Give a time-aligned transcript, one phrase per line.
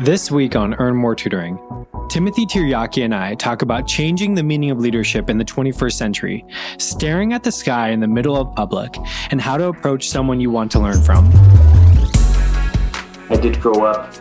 [0.00, 1.58] This week on Earn More Tutoring,
[2.08, 6.46] Timothy Tiryaki and I talk about changing the meaning of leadership in the 21st century,
[6.78, 8.96] staring at the sky in the middle of public,
[9.30, 11.30] and how to approach someone you want to learn from.
[13.28, 14.14] I did grow up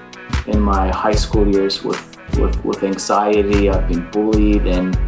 [0.47, 3.70] in my high school years with, with, with anxiety.
[3.70, 5.00] I've been bullied, and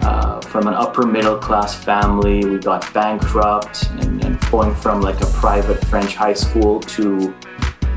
[0.00, 5.22] uh, from an upper middle class family, we got bankrupt, and, and going from like
[5.22, 7.34] a private French high school to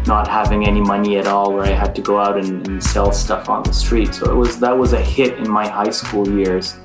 [0.08, 3.12] not having any money at all where I had to go out and, and, sell
[3.12, 4.14] stuff on the street.
[4.14, 6.78] So it was that was a hit in my high school years.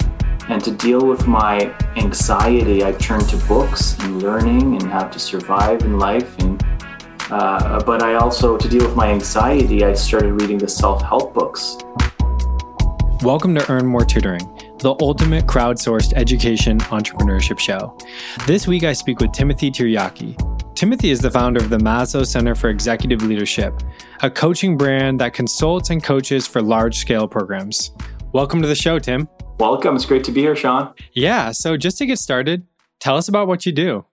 [0.48, 5.18] And to deal with my anxiety, I turned to books and learning and how to
[5.18, 6.38] survive in life.
[6.38, 6.62] And
[7.30, 11.76] uh, but I also, to deal with my anxiety, I started reading the self-help books.
[13.22, 14.46] Welcome to Earn More Tutoring,
[14.78, 17.98] the ultimate crowdsourced education entrepreneurship show.
[18.46, 22.54] This week, I speak with Timothy Tiryaki, Timothy is the founder of the Maslow Center
[22.54, 23.72] for Executive Leadership,
[24.20, 27.92] a coaching brand that consults and coaches for large scale programs.
[28.34, 29.26] Welcome to the show, Tim.
[29.58, 29.96] Welcome.
[29.96, 30.92] It's great to be here, Sean.
[31.14, 31.52] Yeah.
[31.52, 32.66] So, just to get started,
[33.00, 34.04] tell us about what you do.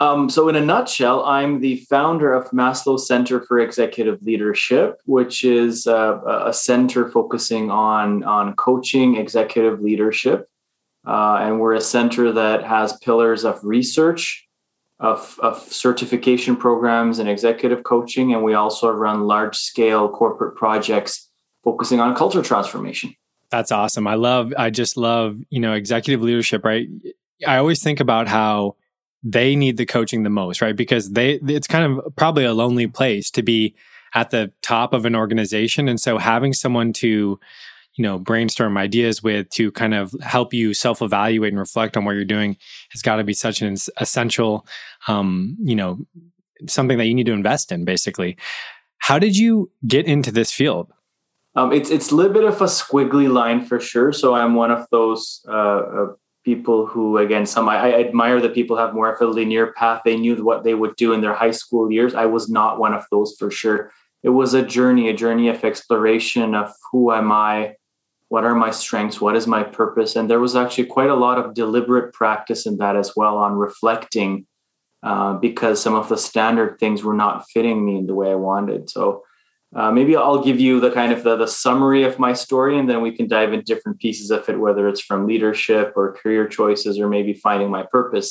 [0.00, 5.44] Um, so, in a nutshell, I'm the founder of Maslow Center for Executive Leadership, which
[5.44, 10.48] is uh, a center focusing on, on coaching executive leadership.
[11.06, 14.48] Uh, and we're a center that has pillars of research,
[15.02, 18.32] of, of certification programs and executive coaching.
[18.32, 21.28] And we also run large scale corporate projects
[21.64, 23.14] focusing on culture transformation.
[23.50, 24.06] That's awesome.
[24.06, 26.88] I love, I just love, you know, executive leadership, right?
[27.46, 28.76] I always think about how
[29.24, 30.74] they need the coaching the most, right?
[30.74, 33.74] Because they, it's kind of probably a lonely place to be
[34.14, 35.88] at the top of an organization.
[35.88, 37.40] And so having someone to
[37.94, 42.12] you know brainstorm ideas with to kind of help you self-evaluate and reflect on what
[42.12, 42.56] you're doing
[42.90, 44.66] has got to be such an essential
[45.08, 45.98] um, you know
[46.68, 48.36] something that you need to invest in basically.
[48.98, 50.92] How did you get into this field?
[51.54, 54.70] Um, it's it's a little bit of a squiggly line for sure so i'm one
[54.70, 56.06] of those uh, uh,
[56.44, 60.02] people who again some I, I admire that people have more of a linear path.
[60.04, 62.14] They knew what they would do in their high school years.
[62.14, 63.92] I was not one of those for sure.
[64.22, 67.74] It was a journey a journey of exploration of who am i
[68.32, 69.20] what are my strengths?
[69.20, 70.16] What is my purpose?
[70.16, 73.52] And there was actually quite a lot of deliberate practice in that as well on
[73.56, 74.46] reflecting
[75.02, 78.34] uh, because some of the standard things were not fitting me in the way i
[78.34, 78.88] wanted.
[78.88, 79.22] So
[79.76, 82.88] uh, maybe i'll give you the kind of the, the summary of my story and
[82.88, 86.46] then we can dive into different pieces of it whether it's from leadership or career
[86.46, 88.28] choices or maybe finding my purpose.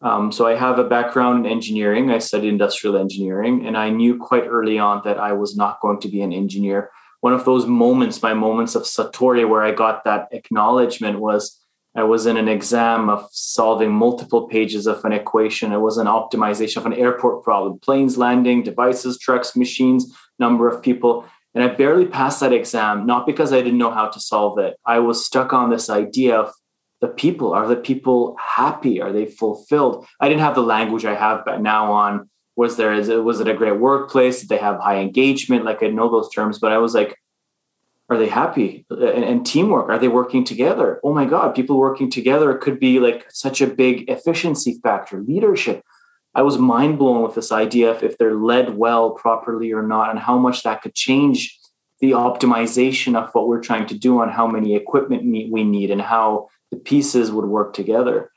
[0.00, 2.10] Um, so i have a background in engineering.
[2.12, 5.98] I studied industrial engineering and i knew quite early on that i was not going
[6.02, 6.90] to be an engineer
[7.24, 11.58] one of those moments, my moments of Satori, where I got that acknowledgement was
[11.94, 15.72] I was in an exam of solving multiple pages of an equation.
[15.72, 20.82] It was an optimization of an airport problem planes landing, devices, trucks, machines, number of
[20.82, 21.24] people.
[21.54, 24.76] And I barely passed that exam, not because I didn't know how to solve it.
[24.84, 26.52] I was stuck on this idea of
[27.00, 27.54] the people.
[27.54, 29.00] Are the people happy?
[29.00, 30.06] Are they fulfilled?
[30.20, 33.40] I didn't have the language I have but now on was there is it was
[33.40, 34.40] it a great workplace?
[34.40, 35.64] Did they have high engagement?
[35.64, 37.18] Like i know those terms but i was like
[38.10, 38.84] are they happy?
[38.90, 41.00] And, and, teamwork are they working together?
[41.02, 45.82] Oh my god people working together could be like such a big efficiency factor leadership.
[46.34, 50.10] I was mind blown with this idea of if they're led well properly or not
[50.10, 51.58] and how much that could change
[52.00, 56.02] the optimization of what we're trying to do on how many equipment we need and
[56.02, 58.30] how the pieces would work together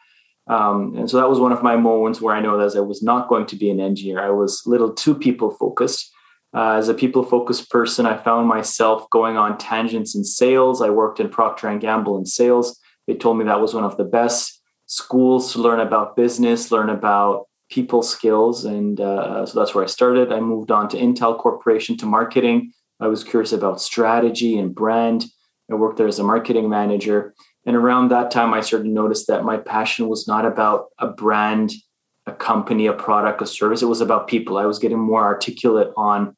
[0.50, 3.03] um, and so that was one of my moments where I know that I was
[3.03, 4.22] not going to be an engineer.
[4.22, 6.13] I was a little too people focused.
[6.56, 10.81] Uh, as a people focused person, I found myself going on tangents in sales.
[10.81, 12.80] I worked in Procter and Gamble in sales.
[13.06, 16.90] They told me that was one of the best schools to learn about business, learn
[16.90, 20.31] about people skills, and uh, so that's where I started.
[20.31, 22.72] I moved on to Intel Corporation to marketing.
[23.00, 25.25] I was curious about strategy and brand.
[25.69, 27.36] I worked there as a marketing manager.
[27.67, 31.07] And around that time, I started to notice that my passion was not about a
[31.07, 31.73] brand,
[32.25, 33.81] a company, a product, a service.
[33.81, 34.57] It was about people.
[34.57, 36.35] I was getting more articulate on,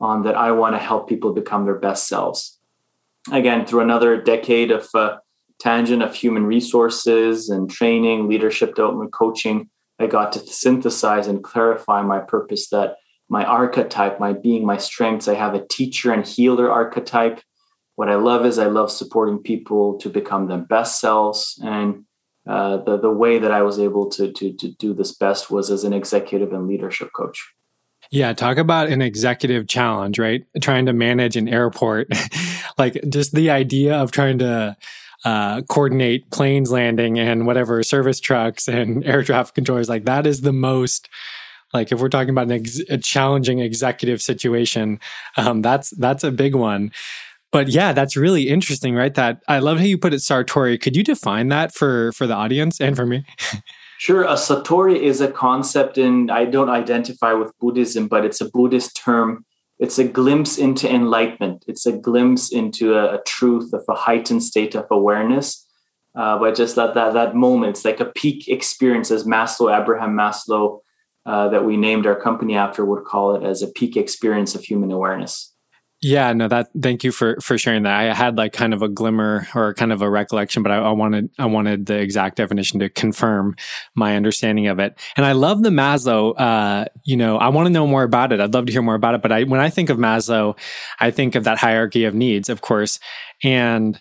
[0.00, 2.58] on that I want to help people become their best selves.
[3.30, 5.18] Again, through another decade of uh,
[5.60, 9.70] tangent of human resources and training, leadership development, coaching,
[10.00, 12.96] I got to synthesize and clarify my purpose that
[13.28, 15.28] my archetype, my being, my strengths.
[15.28, 17.40] I have a teacher and healer archetype
[18.02, 21.56] what I love is I love supporting people to become their best selves.
[21.62, 22.04] And
[22.48, 25.70] uh, the the way that I was able to to to do this best was
[25.70, 27.38] as an executive and leadership coach.
[28.10, 30.44] Yeah, talk about an executive challenge, right?
[30.60, 32.08] Trying to manage an airport,
[32.76, 34.76] like just the idea of trying to
[35.24, 39.88] uh, coordinate planes landing and whatever service trucks and air traffic controllers.
[39.88, 41.08] Like that is the most
[41.72, 44.98] Like if we're talking about ex- a challenging executive situation,
[45.36, 46.90] um, that's that's a big one.
[47.52, 49.14] But yeah, that's really interesting, right?
[49.14, 50.80] That I love how you put it, Satori.
[50.80, 53.24] Could you define that for for the audience and for me?
[54.02, 54.24] Sure.
[54.24, 58.96] A satori is a concept, and I don't identify with Buddhism, but it's a Buddhist
[58.96, 59.44] term.
[59.78, 61.64] It's a glimpse into enlightenment.
[61.68, 65.64] It's a glimpse into a, a truth of a heightened state of awareness.
[66.16, 70.16] Uh, but just that that that moment, it's like a peak experience, as Maslow, Abraham
[70.16, 70.80] Maslow,
[71.24, 74.64] uh, that we named our company after, would call it as a peak experience of
[74.64, 75.51] human awareness.
[76.04, 77.94] Yeah, no, that thank you for for sharing that.
[77.94, 80.90] I had like kind of a glimmer or kind of a recollection, but I, I,
[80.90, 83.54] wanted I wanted the exact definition to confirm
[83.94, 84.98] my understanding of it.
[85.16, 86.34] And I love the Maslow.
[86.36, 88.40] Uh, you know, I want to know more about it.
[88.40, 89.22] I'd love to hear more about it.
[89.22, 90.58] But I, when I think of Maslow,
[90.98, 92.98] I think of that hierarchy of needs, of course,
[93.44, 94.00] and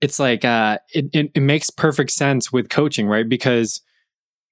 [0.00, 3.28] it's like uh, it, it it makes perfect sense with coaching, right?
[3.28, 3.80] Because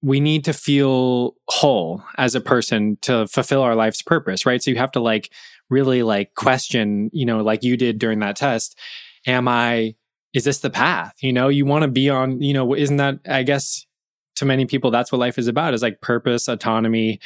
[0.03, 4.62] we need to feel whole as a person to fulfill our life's purpose, right?
[4.62, 5.31] So you have to like
[5.70, 8.78] really like question, you know, like you did during that test,
[9.26, 9.94] am I,
[10.32, 11.14] is this the path?
[11.20, 13.87] You know, you want to be on, you know, isn't that, I guess,
[14.37, 17.20] to many people, that's what life is about is like purpose, autonomy,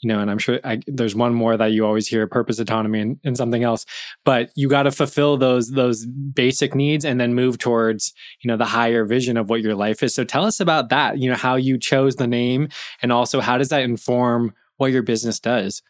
[0.00, 3.00] you know, and I'm sure I, there's one more that you always hear purpose, autonomy,
[3.00, 3.84] and, and something else.
[4.24, 8.56] But you got to fulfill those those basic needs and then move towards you know
[8.56, 10.14] the higher vision of what your life is.
[10.14, 11.18] So tell us about that.
[11.18, 12.68] You know, how you chose the name,
[13.02, 15.82] and also how does that inform what your business does?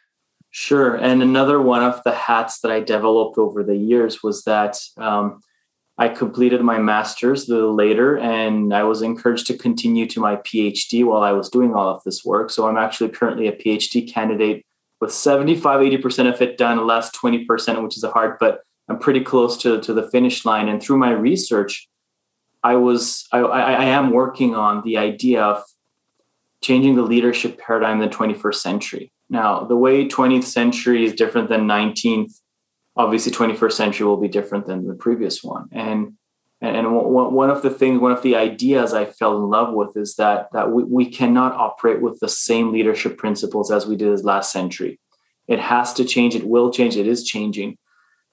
[0.51, 0.95] Sure.
[0.95, 5.41] And another one of the hats that I developed over the years was that um,
[5.99, 10.37] I completed my master's a little later and I was encouraged to continue to my
[10.37, 12.51] PhD while I was doing all of this work.
[12.51, 14.65] So I'm actually currently a PhD candidate
[15.01, 18.99] with 75, 80% of it done, the last 20%, which is a hard, but I'm
[18.99, 20.69] pretty close to, to the finish line.
[20.69, 21.89] And through my research,
[22.63, 25.63] I was I, I am working on the idea of
[26.61, 29.13] changing the leadership paradigm in the 21st century.
[29.31, 32.33] Now, the way 20th century is different than 19th,
[32.97, 35.69] obviously 21st century will be different than the previous one.
[35.73, 36.15] And
[36.61, 40.17] and one of the things, one of the ideas I fell in love with is
[40.17, 44.25] that that we, we cannot operate with the same leadership principles as we did as
[44.25, 44.99] last century.
[45.47, 46.35] It has to change.
[46.35, 46.97] It will change.
[46.97, 47.79] It is changing.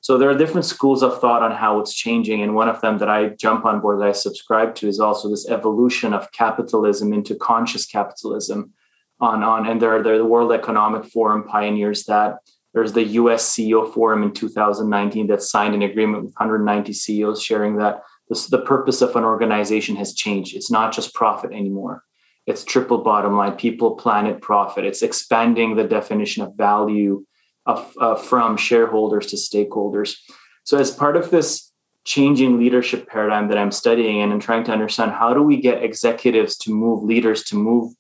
[0.01, 2.97] So there are different schools of thought on how it's changing, and one of them
[2.97, 7.13] that I jump on board that I subscribe to is also this evolution of capitalism
[7.13, 8.73] into conscious capitalism,
[9.19, 12.37] on on and there are the World Economic Forum pioneers that.
[12.73, 17.77] There's the US CEO Forum in 2019 that signed an agreement with 190 CEOs sharing
[17.77, 20.55] that this, the purpose of an organization has changed.
[20.55, 22.03] It's not just profit anymore.
[22.45, 24.85] It's triple bottom line, people, planet, profit.
[24.85, 27.25] It's expanding the definition of value
[27.65, 30.17] of, uh, from shareholders to stakeholders.
[30.63, 31.71] So, as part of this
[32.03, 35.83] changing leadership paradigm that I'm studying and I'm trying to understand how do we get
[35.83, 37.93] executives to move leaders to move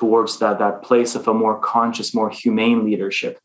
[0.00, 3.38] towards that that place of a more conscious, more humane leadership.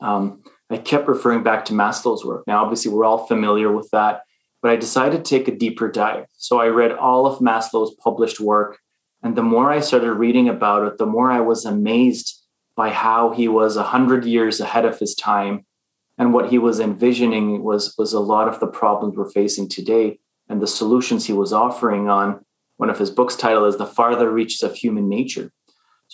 [0.00, 2.44] Um, I kept referring back to Maslow's work.
[2.46, 4.22] Now, obviously, we're all familiar with that,
[4.62, 6.24] but I decided to take a deeper dive.
[6.32, 8.78] So I read all of Maslow's published work,
[9.22, 12.42] and the more I started reading about it, the more I was amazed
[12.74, 15.66] by how he was a hundred years ahead of his time,
[16.16, 20.18] and what he was envisioning was was a lot of the problems we're facing today,
[20.48, 22.40] and the solutions he was offering on.
[22.78, 25.50] One of his books' title is "The Farther Reaches of Human Nature."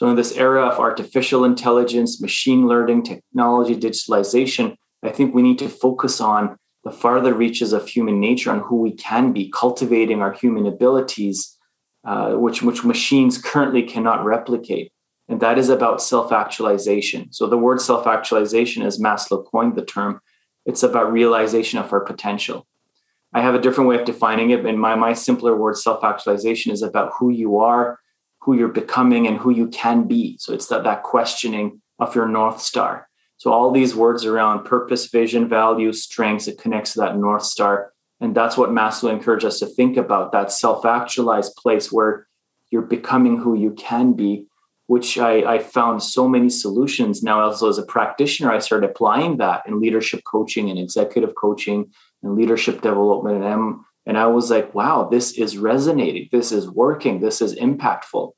[0.02, 5.60] So, in this era of artificial intelligence, machine learning, technology, digitalization, I think we need
[5.60, 10.20] to focus on the farther reaches of human nature and who we can be, cultivating
[10.20, 11.56] our human abilities,
[12.04, 14.90] uh, which, which machines currently cannot replicate.
[15.28, 17.32] And that is about self actualization.
[17.32, 20.20] So, the word self actualization, as Maslow coined the term,
[20.66, 22.66] it's about realization of our potential.
[23.32, 24.66] I have a different way of defining it.
[24.66, 28.00] And my, my simpler word, self actualization, is about who you are
[28.42, 30.36] who you're becoming and who you can be.
[30.38, 33.08] So it's that, that questioning of your North Star.
[33.36, 37.92] So all these words around purpose, vision, value, strengths, it connects to that North Star.
[38.20, 42.26] And that's what Maslow encouraged us to think about that self actualized place where
[42.70, 44.46] you're becoming who you can be,
[44.86, 47.22] which I, I, found so many solutions.
[47.22, 51.92] Now, also as a practitioner, I started applying that in leadership coaching and executive coaching
[52.22, 53.36] and leadership development.
[53.36, 56.28] And I'm and I was like, wow, this is resonating.
[56.32, 57.20] This is working.
[57.20, 58.32] This is impactful.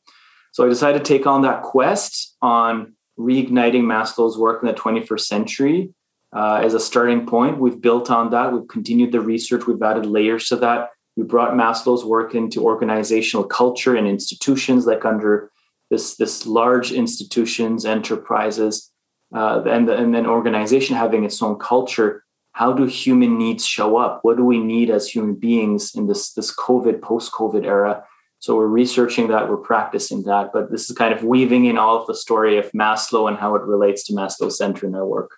[0.52, 5.20] So I decided to take on that quest on reigniting Maslow's work in the 21st
[5.20, 5.94] century
[6.34, 7.58] uh, as a starting point.
[7.58, 8.52] We've built on that.
[8.52, 9.66] We've continued the research.
[9.66, 10.90] We've added layers to that.
[11.16, 15.50] We brought Maslow's work into organizational culture and institutions, like under
[15.90, 18.90] this, this large institutions, enterprises,
[19.34, 22.23] uh, and, the, and then organization having its own culture
[22.54, 24.20] how do human needs show up?
[24.22, 28.04] What do we need as human beings in this, this COVID, post COVID era?
[28.38, 32.00] So we're researching that, we're practicing that, but this is kind of weaving in all
[32.00, 35.32] of the story of Maslow and how it relates to Maslow Center in our work.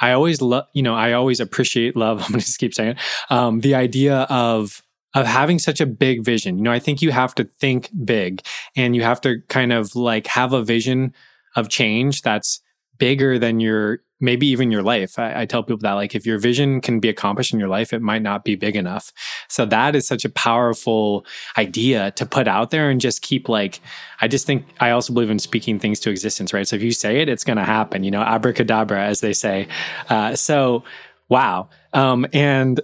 [0.00, 2.18] I always love, you know, I always appreciate love.
[2.22, 2.98] I'm going to just keep saying it.
[3.30, 4.82] Um, the idea of
[5.14, 6.56] of having such a big vision.
[6.56, 8.42] You know, I think you have to think big
[8.76, 11.14] and you have to kind of like have a vision
[11.56, 12.60] of change that's
[12.96, 15.18] bigger than your maybe even your life.
[15.18, 17.92] I, I, tell people that like if your vision can be accomplished in your life,
[17.92, 19.12] it might not be big enough.
[19.48, 21.24] So that is such a powerful
[21.56, 23.80] idea to put out there and just keep like
[24.20, 26.68] I just think I also believe in speaking things to existence, right?
[26.68, 28.04] So if you say it, it's going to happen.
[28.04, 29.68] You know, abracadabra, as they say.
[30.08, 30.84] Uh, so
[31.28, 31.70] wow.
[31.92, 32.80] Um, and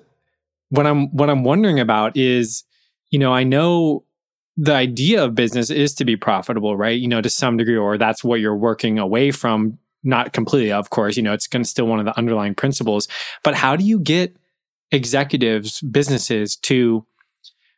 [0.71, 2.65] what I'm what I'm wondering about is,
[3.11, 4.05] you know, I know
[4.57, 6.99] the idea of business is to be profitable, right?
[6.99, 10.91] You know, to some degree, or that's what you're working away from not completely, of
[10.91, 13.09] course, you know, it's going to still one of the underlying principles.
[13.43, 14.37] But how do you get
[14.93, 17.05] executives, businesses to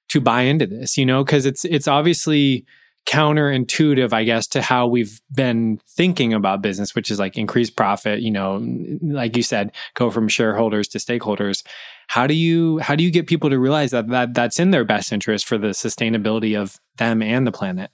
[0.09, 0.97] to buy into this?
[0.97, 2.67] You know, because it's it's obviously
[3.09, 8.21] counterintuitive, I guess, to how we've been thinking about business, which is like increase profit,
[8.21, 8.63] you know,
[9.01, 11.65] like you said, go from shareholders to stakeholders.
[12.09, 14.85] How do you how do you get people to realize that, that that's in their
[14.85, 17.91] best interest for the sustainability of them and the planet?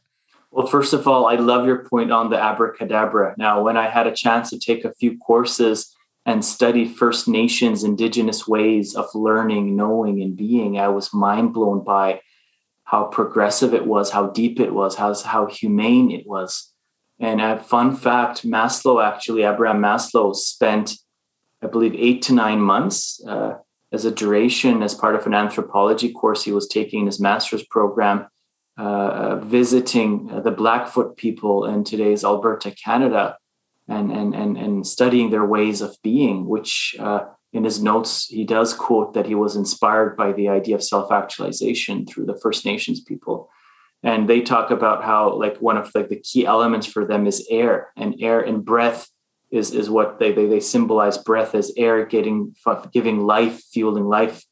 [0.55, 3.35] Well, first of all, I love your point on the abracadabra.
[3.37, 5.93] Now, when I had a chance to take a few courses
[6.25, 11.83] and study First Nations indigenous ways of learning, knowing, and being, I was mind blown
[11.83, 12.21] by
[12.85, 16.73] how progressive it was, how deep it was, how, how humane it was.
[17.19, 20.95] And a fun fact Maslow, actually, Abraham Maslow spent,
[21.63, 23.55] I believe, eight to nine months uh,
[23.93, 27.65] as a duration as part of an anthropology course he was taking in his master's
[27.65, 28.29] program
[28.77, 33.37] uh, visiting the Blackfoot people in today's Alberta, Canada,
[33.89, 36.47] and and and and studying their ways of being.
[36.47, 40.75] Which uh, in his notes he does quote that he was inspired by the idea
[40.75, 43.49] of self-actualization through the First Nations people,
[44.03, 47.47] and they talk about how like one of like the key elements for them is
[47.51, 49.09] air, and air and breath
[49.53, 52.57] is is what they they, they symbolize breath as air getting
[52.93, 54.45] giving life, fueling life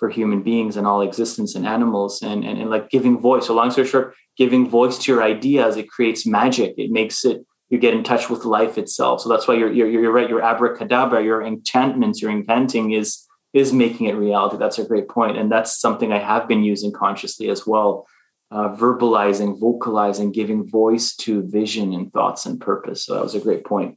[0.00, 3.46] for human beings and all existence and animals and, and, and like giving voice.
[3.46, 6.74] So long story short, giving voice to your ideas, it creates magic.
[6.76, 9.20] It makes it you get in touch with life itself.
[9.20, 10.28] So that's why you're, you're, you're right.
[10.28, 14.56] Your abracadabra, your enchantments, your inventing is is making it reality.
[14.56, 18.06] That's a great point, and that's something I have been using consciously as well.
[18.52, 23.04] Uh, verbalizing, vocalizing, giving voice to vision and thoughts and purpose.
[23.04, 23.96] So that was a great point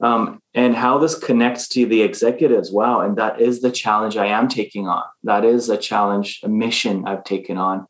[0.00, 4.26] um, and how this connects to the executives wow and that is the challenge i
[4.26, 5.04] am taking on.
[5.24, 7.86] That is a challenge a mission i've taken on.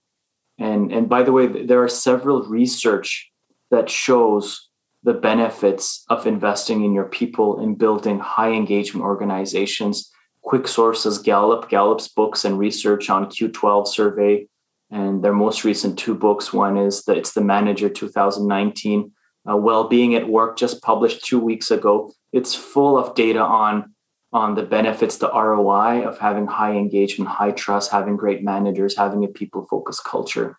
[0.58, 3.30] And and by the way there are several research
[3.70, 4.68] that shows
[5.02, 10.10] the benefits of investing in your people in building high engagement organizations.
[10.42, 14.46] Quick sources gallup gallup's books and research on q12 survey
[14.90, 16.52] and their most recent two books.
[16.52, 19.12] One is that it's the manager 2019
[19.48, 22.12] uh, well-being at work just published two weeks ago.
[22.32, 23.94] It's full of data on
[24.32, 29.24] on the benefits the roi of having high engagement high trust having great managers having
[29.24, 30.56] a people focused culture.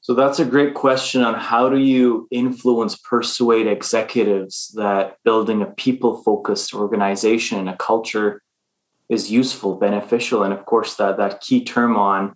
[0.00, 5.66] So that's a great question on how do you influence persuade executives that building a
[5.66, 8.42] people focused organization and a culture
[9.08, 12.34] is useful beneficial and of course that that key term on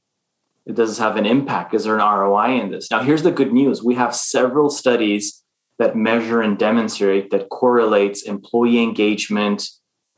[0.67, 1.75] it does have an impact.
[1.75, 2.91] Is there an roi in this?
[2.91, 3.83] Now here's the good news.
[3.83, 5.43] We have several studies
[5.79, 9.69] that measure and demonstrate that correlates employee engagement,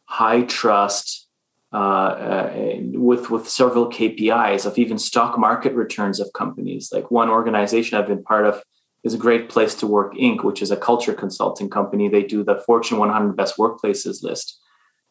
[0.05, 1.29] high trust,
[1.73, 6.91] uh, uh, with with several KPIs of even stock market returns of companies.
[6.93, 8.63] Like one organization I've been part of
[9.05, 12.09] is a Great Place to Work Inc., which is a culture consulting company.
[12.09, 14.59] They do the Fortune 100 Best Workplaces list,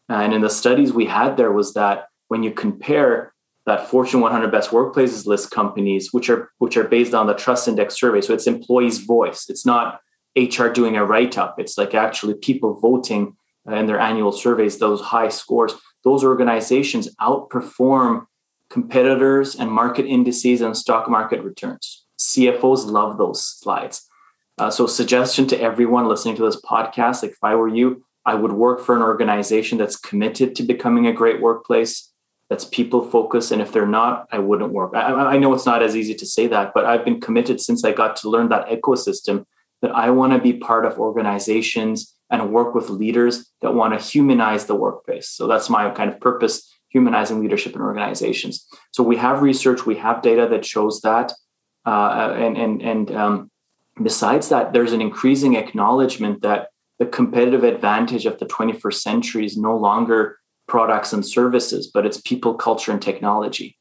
[0.09, 3.33] and in the studies we had there was that when you compare
[3.67, 7.67] that Fortune 100 Best Workplaces list companies, which are which are based on the Trust
[7.67, 9.45] Index survey, so it's employees' voice.
[9.47, 10.01] It's not
[10.37, 11.59] HR doing a write up.
[11.59, 15.73] It's like actually people voting in their annual surveys, those high scores.
[16.03, 18.27] Those organizations outperform
[18.69, 22.05] competitors and market indices and stock market returns.
[22.19, 24.07] CFOs love those slides.
[24.57, 28.35] Uh, so, suggestion to everyone listening to this podcast: like if I were you, I
[28.35, 32.11] would work for an organization that's committed to becoming a great workplace,
[32.49, 33.51] that's people focused.
[33.51, 34.95] And if they're not, I wouldn't work.
[34.95, 37.83] I, I know it's not as easy to say that, but I've been committed since
[37.83, 39.45] I got to learn that ecosystem
[39.81, 44.05] that I want to be part of organizations and work with leaders that want to
[44.05, 45.29] humanize the workplace.
[45.29, 48.65] So that's my kind of purpose humanizing leadership in organizations.
[48.91, 51.33] So we have research, we have data that shows that.
[51.85, 53.51] Uh, and and, and um,
[54.01, 56.69] besides that, there's an increasing acknowledgement that
[56.99, 62.19] the competitive advantage of the 21st century is no longer products and services, but it's
[62.21, 63.77] people, culture, and technology.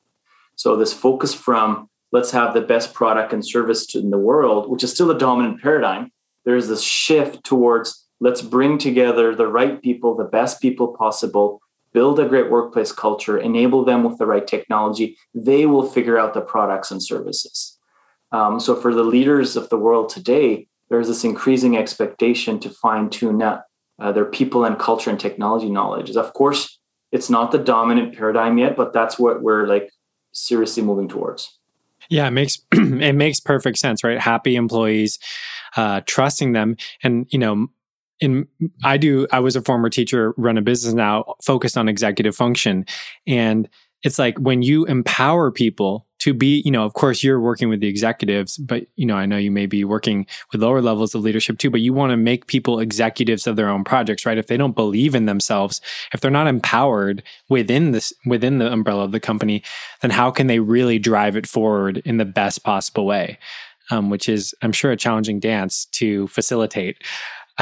[0.55, 4.85] So this focus from let's have the best product and service in the world, which
[4.85, 6.11] is still a dominant paradigm.
[6.45, 11.61] There's this shift towards let's bring together the right people, the best people possible,
[11.93, 15.17] build a great workplace culture, enable them with the right technology.
[15.35, 17.79] They will figure out the products and services.
[18.33, 23.11] Um, so for the leaders of the world today, there's this increasing expectation to fine
[23.11, 26.15] tune uh, their people and culture and technology knowledge.
[26.17, 26.79] Of course,
[27.13, 29.91] it's not the dominant paradigm yet, but that's what we're like
[30.33, 31.56] seriously moving towards.
[32.11, 34.19] Yeah, it makes it makes perfect sense, right?
[34.19, 35.19] Happy employees,
[35.77, 37.69] uh, trusting them, and you know,
[38.21, 38.47] in
[38.85, 39.27] I do.
[39.33, 42.87] I was a former teacher, run a business now, focused on executive function,
[43.27, 43.69] and
[44.03, 47.81] it's like when you empower people to be, you know, of course you're working with
[47.81, 51.23] the executives, but you know, I know you may be working with lower levels of
[51.23, 54.39] leadership too, but you want to make people executives of their own projects, right?
[54.39, 55.81] If they don't believe in themselves,
[56.13, 59.63] if they're not empowered within this, within the umbrella of the company,
[60.01, 63.39] then how can they really drive it forward in the best possible way?
[63.91, 67.03] Um, which is, I'm sure, a challenging dance to facilitate.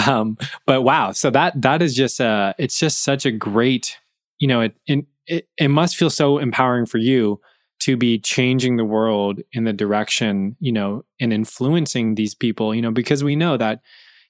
[0.06, 3.98] Um, but wow, so that that is just uh it's just such a great,
[4.38, 7.40] you know, it, it it, it must feel so empowering for you
[7.84, 12.80] to be changing the world in the direction, you know, and influencing these people, you
[12.80, 13.82] know, because we know that,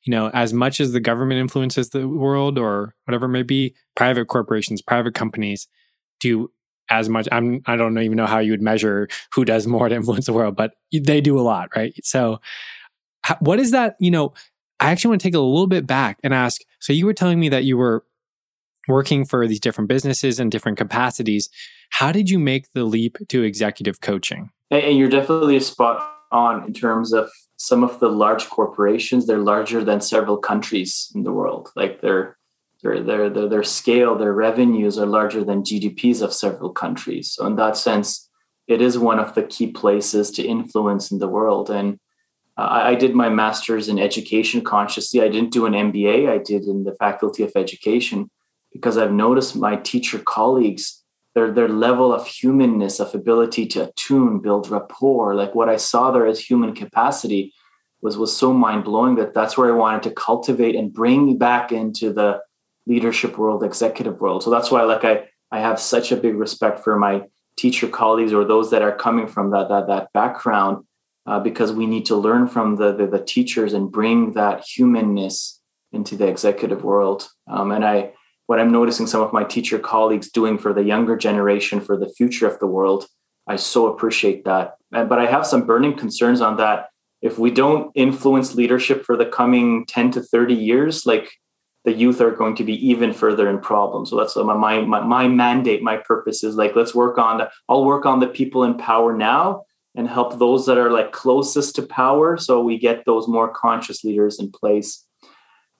[0.02, 3.76] you know, as much as the government influences the world or whatever it may be,
[3.94, 5.68] private corporations, private companies
[6.18, 6.50] do
[6.90, 7.28] as much.
[7.30, 10.32] I'm, I don't even know how you would measure who does more to influence the
[10.32, 11.94] world, but they do a lot, right?
[12.04, 12.40] So,
[13.38, 13.94] what is that?
[14.00, 14.34] You know,
[14.80, 16.60] I actually want to take a little bit back and ask.
[16.80, 18.04] So, you were telling me that you were
[18.88, 21.48] working for these different businesses and different capacities.
[21.90, 24.50] How did you make the leap to executive coaching?
[24.70, 29.26] And you're definitely spot on in terms of some of the large corporations.
[29.26, 31.70] They're larger than several countries in the world.
[31.76, 32.36] Like their
[32.82, 37.32] their their their, their scale, their revenues are larger than GDPs of several countries.
[37.32, 38.28] So in that sense,
[38.66, 41.70] it is one of the key places to influence in the world.
[41.70, 41.98] And
[42.56, 45.20] uh, I did my master's in education consciously.
[45.20, 46.28] I didn't do an MBA.
[46.28, 48.30] I did in the Faculty of Education
[48.74, 51.02] because I've noticed my teacher colleagues,
[51.34, 56.10] their their level of humanness, of ability to attune, build rapport, like what I saw
[56.10, 57.54] there as human capacity
[58.02, 61.34] was was so mind blowing that that's where I wanted to cultivate and bring me
[61.34, 62.40] back into the
[62.86, 64.42] leadership world, executive world.
[64.42, 67.22] So that's why like I I have such a big respect for my
[67.56, 70.84] teacher colleagues or those that are coming from that that that background
[71.26, 75.60] uh, because we need to learn from the, the, the teachers and bring that humanness
[75.92, 77.28] into the executive world.
[77.48, 78.12] Um, and I
[78.46, 82.08] what I'm noticing some of my teacher colleagues doing for the younger generation for the
[82.08, 83.06] future of the world.
[83.46, 84.76] I so appreciate that.
[84.90, 86.88] But I have some burning concerns on that.
[87.22, 91.30] If we don't influence leadership for the coming 10 to 30 years, like
[91.84, 94.10] the youth are going to be even further in problems.
[94.10, 97.84] So that's my, my, my mandate, my purpose is like, let's work on the, I'll
[97.84, 101.82] work on the people in power now and help those that are like closest to
[101.82, 102.36] power.
[102.36, 105.06] So we get those more conscious leaders in place.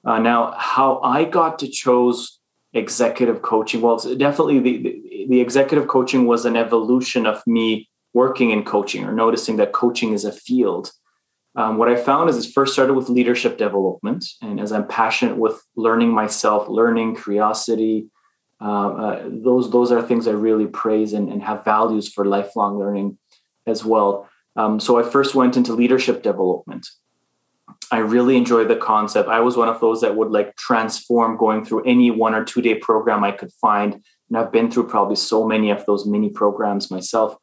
[0.07, 2.39] Uh, now, how I got to chose
[2.75, 3.81] executive coaching.
[3.81, 9.05] Well definitely the, the, the executive coaching was an evolution of me working in coaching
[9.05, 10.91] or noticing that coaching is a field.
[11.57, 15.37] Um, what i found is it first started with leadership development and as i'm passionate
[15.37, 18.09] with learning myself learning curiosity
[18.61, 22.77] uh, uh, those those are things i really praise and, and have values for lifelong
[22.77, 23.17] learning
[23.69, 24.29] as well.
[24.57, 26.89] Um, so i first went into leadership development
[27.91, 29.29] I really enjoy the concept.
[29.29, 32.63] I was one of those that would like transform going through any one or two
[32.63, 34.03] day program I could find.
[34.29, 37.37] And I've been through probably so many of those mini programs myself.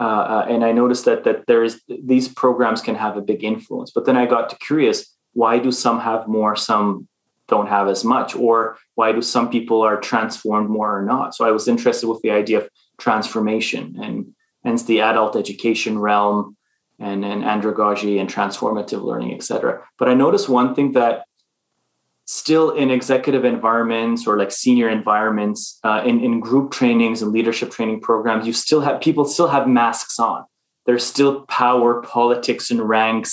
[0.00, 3.44] Uh, uh, and I noticed that that there is these programs can have a big
[3.44, 3.92] influence.
[3.94, 7.08] But then I got to curious: why do some have more, some
[7.46, 11.34] don't have as much, or why do some people are transformed more or not?
[11.34, 16.56] So I was interested with the idea of transformation, and hence the adult education realm
[17.08, 19.74] and, and andragogy and transformative learning, et cetera.
[19.98, 21.14] But I noticed one thing that
[22.26, 27.70] still in executive environments or like senior environments, uh, in, in group trainings and leadership
[27.76, 30.40] training programs, you still have people still have masks on.
[30.86, 33.32] There's still power, politics, and ranks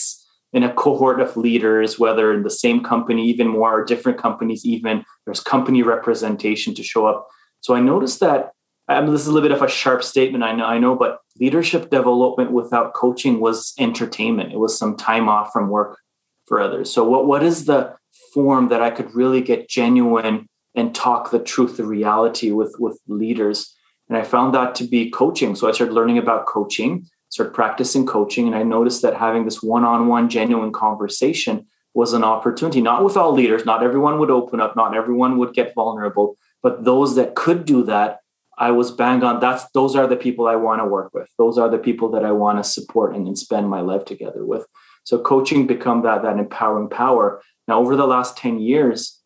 [0.54, 4.66] in a cohort of leaders, whether in the same company, even more, or different companies,
[4.66, 7.20] even there's company representation to show up.
[7.62, 8.52] So I noticed that
[8.98, 10.96] I mean, this is a little bit of a sharp statement, I know, I know,
[10.96, 14.54] but leadership development without coaching was entertainment.
[14.54, 16.00] It was some time off from work
[16.48, 16.92] for others.
[16.92, 17.96] So, what what is the
[18.34, 23.00] form that I could really get genuine and talk the truth, the reality with with
[23.08, 23.74] leaders?
[24.10, 25.56] And I found that to be coaching.
[25.56, 29.64] So I started learning about coaching, started practicing coaching, and I noticed that having this
[29.64, 32.82] one-on-one, genuine conversation was an opportunity.
[32.82, 36.84] Not with all leaders, not everyone would open up, not everyone would get vulnerable, but
[36.84, 38.20] those that could do that
[38.62, 39.40] I was bang on.
[39.40, 41.28] That's those are the people I want to work with.
[41.40, 44.46] Those are the people that I want to support and, and spend my life together
[44.46, 44.68] with.
[45.04, 47.42] So coaching become that that empowering power.
[47.68, 49.20] Now, over the last 10 years,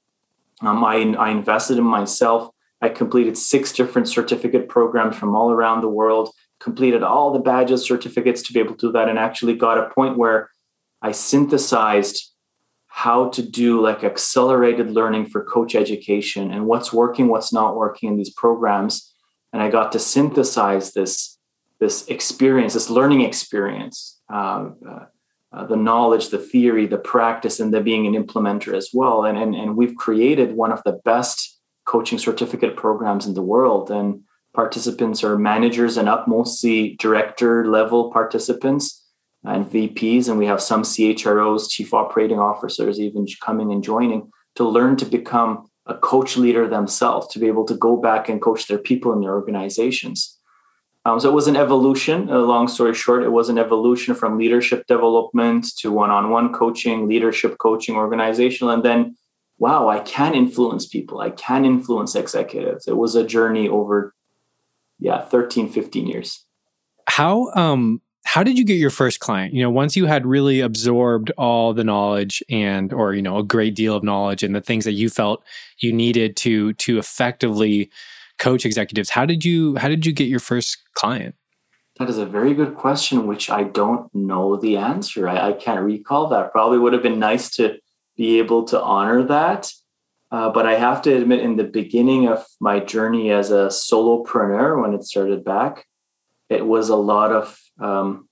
[0.62, 2.50] um, I, I invested in myself.
[2.82, 6.30] I completed six different certificate programs from all around the world,
[6.62, 9.90] completed all the badges, certificates to be able to do that, and actually got a
[9.90, 10.50] point where
[11.02, 12.32] I synthesized
[12.88, 18.08] how to do like accelerated learning for coach education and what's working, what's not working
[18.08, 19.12] in these programs.
[19.56, 21.38] And I got to synthesize this,
[21.80, 25.06] this experience, this learning experience, uh, uh,
[25.54, 29.24] uh, the knowledge, the theory, the practice, and the being an implementer as well.
[29.24, 33.90] And, and, and we've created one of the best coaching certificate programs in the world.
[33.90, 39.06] And participants are managers and up, mostly director level participants
[39.46, 44.66] and VPs, and we have some CHROs, chief operating officers, even coming and joining to
[44.66, 48.68] learn to become a coach leader themselves, to be able to go back and coach
[48.68, 50.38] their people in their organizations.
[51.06, 52.30] Um, so it was an evolution.
[52.30, 57.60] A long story short, it was an evolution from leadership development to one-on-one coaching, leadership
[57.60, 59.16] coaching, organizational, and then,
[59.60, 61.20] wow, I can influence people.
[61.20, 62.88] I can influence executives.
[62.88, 64.16] It was a journey over,
[64.98, 66.44] yeah, 13, 15 years.
[67.08, 69.54] How um how did you get your first client?
[69.54, 73.44] You know once you had really absorbed all the knowledge and or you know a
[73.44, 75.44] great deal of knowledge and the things that you felt
[75.78, 77.90] you needed to to effectively
[78.38, 81.36] coach executives how did you how did you get your first client?
[81.98, 85.30] That is a very good question which i don't know the answer.
[85.30, 86.52] I, I can't recall that.
[86.52, 87.78] Probably would have been nice to
[88.18, 89.72] be able to honor that.
[90.32, 94.82] Uh, but i have to admit in the beginning of my journey as a solopreneur
[94.82, 95.86] when it started back
[96.50, 98.28] it was a lot of um,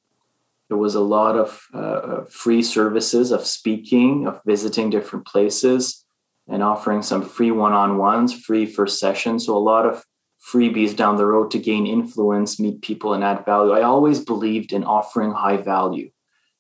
[0.78, 6.06] was a lot of uh, uh, free services of speaking, of visiting different places,
[6.48, 9.46] and offering some free one-on-ones, free first sessions.
[9.46, 10.04] So a lot of
[10.52, 13.72] freebies down the road to gain influence, meet people, and add value.
[13.72, 16.12] I always believed in offering high value.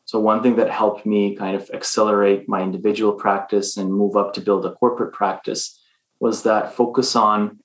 [0.05, 4.33] So one thing that helped me kind of accelerate my individual practice and move up
[4.33, 5.79] to build a corporate practice
[6.19, 7.59] was that focus on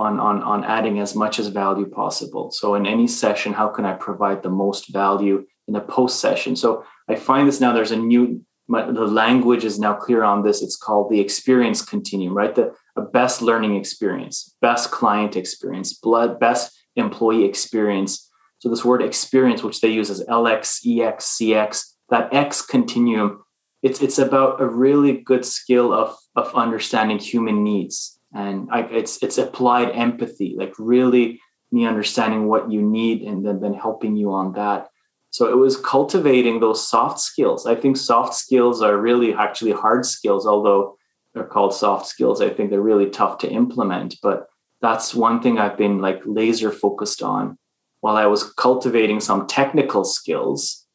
[0.00, 2.50] on, on, on adding as much as value possible.
[2.50, 6.56] So in any session, how can I provide the most value in a post session?
[6.56, 10.62] So I find this now there's a new, the language is now clear on this.
[10.62, 12.54] It's called the experience continuum, right?
[12.54, 12.72] The
[13.12, 18.28] best learning experience, best client experience, blood, best employee experience.
[18.58, 23.42] So this word experience, which they use as LX, EX, CX, that X continuum,
[23.82, 29.22] it's, it's about a really good skill of, of understanding human needs and I, it's
[29.22, 31.40] it's applied empathy like really
[31.72, 34.88] me understanding what you need and then, then helping you on that.
[35.30, 37.64] So it was cultivating those soft skills.
[37.64, 40.96] I think soft skills are really actually hard skills although
[41.32, 42.40] they're called soft skills.
[42.42, 44.46] I think they're really tough to implement but
[44.82, 47.58] that's one thing i've been like laser focused on
[48.00, 50.86] while i was cultivating some technical skills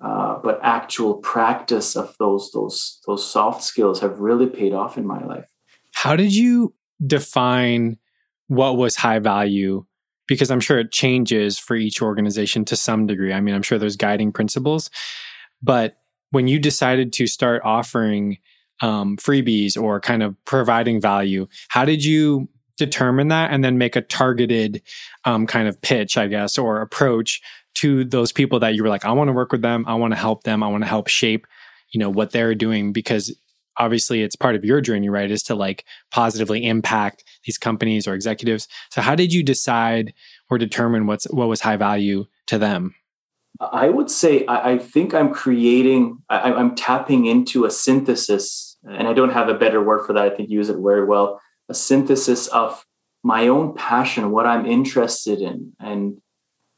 [0.00, 5.04] uh, but actual practice of those those those soft skills have really paid off in
[5.04, 5.48] my life.
[5.92, 6.72] How did you
[7.04, 7.98] define
[8.48, 9.84] what was high value
[10.26, 13.32] because I'm sure it changes for each organization to some degree.
[13.32, 14.90] I mean, I'm sure there's guiding principles,
[15.62, 15.96] but
[16.30, 18.38] when you decided to start offering
[18.80, 23.96] um, freebies or kind of providing value, how did you determine that and then make
[23.96, 24.82] a targeted
[25.24, 27.42] um, kind of pitch, I guess, or approach
[27.74, 30.12] to those people that you were like, I want to work with them, I want
[30.12, 31.46] to help them, I want to help shape,
[31.90, 33.36] you know, what they're doing because
[33.78, 35.30] obviously it's part of your journey, right?
[35.30, 38.68] Is to like positively impact these companies or executives.
[38.90, 40.12] So how did you decide
[40.50, 42.94] or determine what's what was high value to them?
[43.60, 49.08] I would say I, I think I'm creating, I, I'm tapping into a synthesis, and
[49.08, 50.24] I don't have a better word for that.
[50.24, 51.40] I think you use it very well.
[51.68, 52.84] A synthesis of
[53.24, 56.18] my own passion, what I'm interested in, and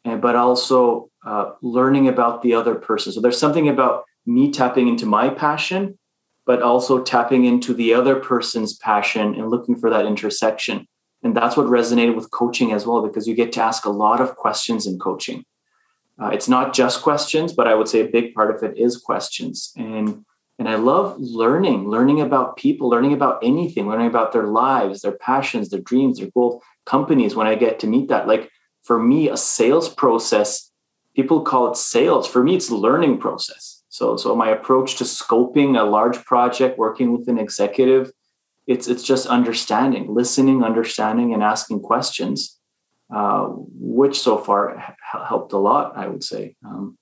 [0.04, 3.12] and but also uh, learning about the other person.
[3.12, 5.98] So there's something about me tapping into my passion
[6.46, 10.86] but also tapping into the other person's passion and looking for that intersection.
[11.22, 14.20] And that's what resonated with coaching as well, because you get to ask a lot
[14.20, 15.44] of questions in coaching.
[16.20, 18.96] Uh, it's not just questions, but I would say a big part of it is
[18.96, 19.72] questions.
[19.76, 20.24] And
[20.58, 25.16] and I love learning, learning about people, learning about anything, learning about their lives, their
[25.16, 27.34] passions, their dreams, their goals, companies.
[27.34, 28.50] When I get to meet that, like
[28.82, 30.70] for me, a sales process,
[31.16, 32.28] people call it sales.
[32.28, 37.12] For me, it's learning process so, so my approach to scoping a large project, working
[37.12, 38.12] with an executive,
[38.68, 42.60] it's it's just understanding, listening, understanding, and asking questions,
[43.12, 44.94] uh, which so far
[45.28, 46.54] helped a lot, I would say.
[46.64, 46.96] Um,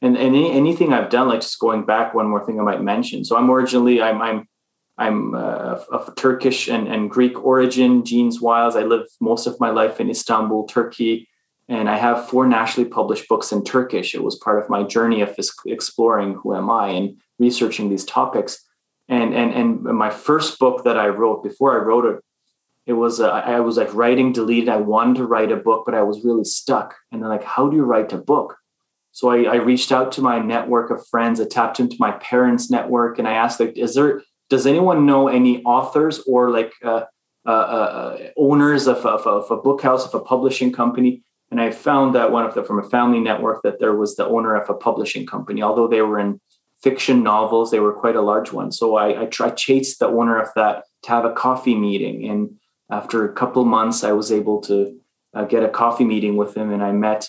[0.00, 2.82] and, and any, anything I've done, like just going back, one more thing I might
[2.82, 3.24] mention.
[3.24, 4.48] So I'm originally I'm I'm
[4.96, 8.76] I'm uh, of Turkish and, and Greek origin, genes Wiles.
[8.76, 11.28] I lived most of my life in Istanbul, Turkey,
[11.68, 14.14] and I have four nationally published books in Turkish.
[14.14, 18.64] It was part of my journey of exploring who am I and researching these topics.
[19.08, 22.24] And and and my first book that I wrote before I wrote it,
[22.86, 24.68] it was uh, I was like writing deleted.
[24.68, 26.94] I wanted to write a book, but I was really stuck.
[27.12, 28.56] And then like, how do you write a book?
[29.12, 31.40] So I, I reached out to my network of friends.
[31.40, 35.28] I tapped into my parents' network, and I asked, like, is there does anyone know
[35.28, 37.02] any authors or like uh,
[37.46, 41.70] uh, uh, owners of, of, of, a book house of a publishing company and i
[41.70, 44.68] found that one of the from a family network that there was the owner of
[44.68, 45.62] a publishing company.
[45.62, 46.40] Although they were in
[46.82, 48.70] fiction novels they were quite a large one.
[48.72, 52.28] So i, I tried chased the owner of that to have a coffee meeting.
[52.28, 52.56] And
[52.90, 54.98] after a couple months i was able to
[55.34, 57.28] uh, get a coffee meeting with him and i met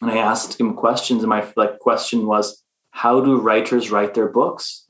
[0.00, 1.22] and i asked him questions.
[1.22, 4.86] And my like question was how do writers write their books?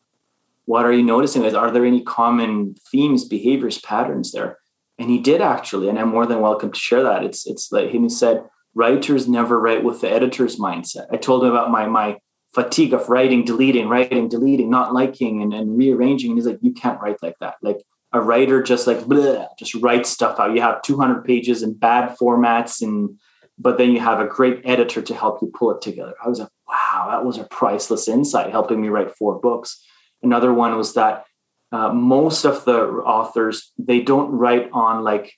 [0.67, 1.45] What are you noticing?
[1.55, 4.59] Are there any common themes, behaviors, patterns there?
[4.99, 7.23] And he did actually, and I'm more than welcome to share that.
[7.23, 11.07] It's it's like he said, writers never write with the editor's mindset.
[11.13, 12.19] I told him about my my
[12.55, 16.31] fatigue of writing, deleting, writing, deleting, not liking, and, and rearranging.
[16.31, 17.57] And he's like, you can't write like that.
[17.61, 17.83] Like
[18.13, 20.55] a writer just like bleh, just writes stuff out.
[20.55, 23.19] You have 200 pages in bad formats, and
[23.59, 26.15] but then you have a great editor to help you pull it together.
[26.25, 29.83] I was like, wow, that was a priceless insight, helping me write four books.
[30.23, 31.26] Another one was that
[31.73, 35.33] uh, most of the authors they don't write on like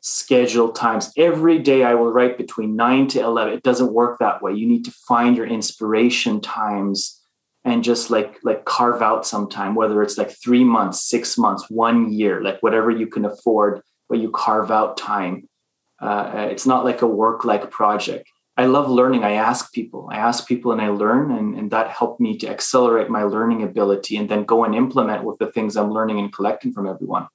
[0.00, 1.12] scheduled times.
[1.16, 3.54] Every day I will write between nine to eleven.
[3.54, 4.52] It doesn't work that way.
[4.52, 7.20] You need to find your inspiration times
[7.64, 11.68] and just like like carve out some time, whether it's like three months, six months,
[11.68, 15.48] one year, like whatever you can afford, but you carve out time.
[16.00, 18.28] Uh, it's not like a work like project.
[18.56, 19.22] I love learning.
[19.22, 22.48] I ask people, I ask people and I learn, and, and that helped me to
[22.48, 26.32] accelerate my learning ability and then go and implement with the things I'm learning and
[26.32, 27.28] collecting from everyone.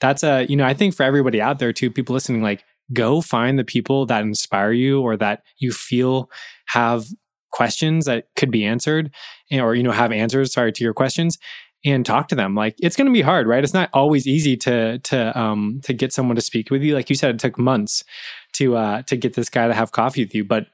[0.00, 3.20] That's a, you know, I think for everybody out there too, people listening, like go
[3.20, 6.30] find the people that inspire you or that you feel
[6.66, 7.06] have
[7.50, 9.10] questions that could be answered
[9.52, 11.38] or, you know, have answers, sorry, to your questions
[11.86, 12.54] and talk to them.
[12.54, 13.62] Like it's going to be hard, right?
[13.62, 16.94] It's not always easy to to um to get someone to speak with you.
[16.94, 18.04] Like you said, it took months
[18.54, 20.66] to uh to get this guy to have coffee with you, but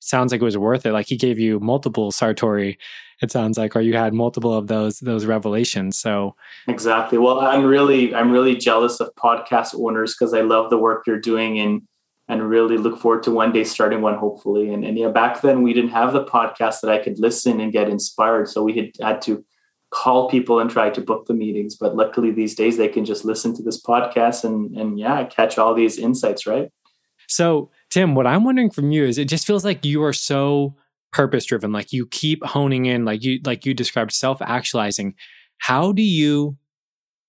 [0.00, 0.92] sounds like it was worth it.
[0.92, 2.76] Like he gave you multiple Satori.
[3.22, 5.98] It sounds like, or you had multiple of those those revelations.
[5.98, 6.34] So
[6.68, 7.18] exactly.
[7.18, 11.20] Well, I'm really I'm really jealous of podcast owners because I love the work you're
[11.20, 11.82] doing and
[12.28, 14.72] and really look forward to one day starting one hopefully.
[14.72, 17.72] And and yeah, back then we didn't have the podcast that I could listen and
[17.72, 19.44] get inspired, so we had had to
[19.90, 21.76] call people and try to book the meetings.
[21.76, 25.58] But luckily these days they can just listen to this podcast and and yeah, catch
[25.58, 26.70] all these insights, right?
[27.28, 30.76] So Tim, what I'm wondering from you is it just feels like you are so
[31.12, 35.14] purpose driven, like you keep honing in, like you like you described, self actualizing.
[35.58, 36.56] How do you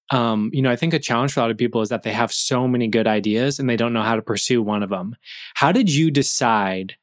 [0.10, 2.14] um, you know, I think a challenge for a lot of people is that they
[2.14, 5.16] have so many good ideas and they don't know how to pursue one of them.
[5.56, 6.96] How did you decide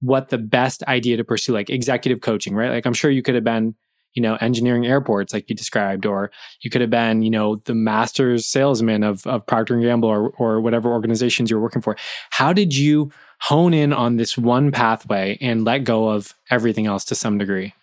[0.00, 2.70] what the best idea to pursue, like executive coaching, right?
[2.70, 3.74] Like I'm sure you could have been
[4.14, 6.30] you know, engineering airports like you described, or
[6.62, 10.30] you could have been, you know, the master's salesman of, of Procter & Gamble or,
[10.30, 11.96] or whatever organizations you're working for.
[12.30, 17.04] How did you hone in on this one pathway and let go of everything else
[17.06, 17.74] to some degree?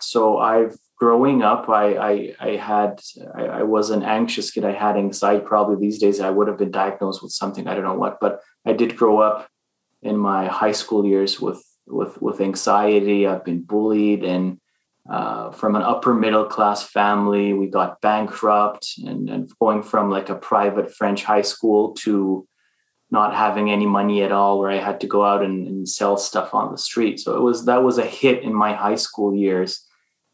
[0.00, 3.00] So I've growing up, I, I, I had,
[3.34, 4.64] I, I, was an anxious kid.
[4.64, 5.44] I had anxiety.
[5.44, 7.68] Probably these days I would have been diagnosed with something.
[7.68, 9.48] I don't know what, but I did grow up
[10.02, 13.26] in my high school years with, with, with anxiety.
[13.26, 14.58] I've been bullied and
[15.08, 17.52] uh, from an upper middle class family.
[17.54, 22.46] We got bankrupt and, and going from like a private French high school to
[23.10, 26.18] not having any money at all, where I had to go out and, and sell
[26.18, 27.20] stuff on the street.
[27.20, 29.82] So it was that was a hit in my high school years.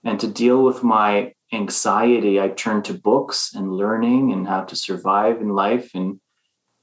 [0.03, 4.77] And to deal with my anxiety, I turned to books and learning and how to
[4.77, 5.93] survive in life.
[5.95, 6.21] And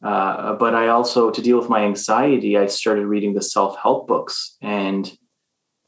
[0.01, 4.07] uh, but I also, to deal with my anxiety, I started reading the self help
[4.07, 5.11] books and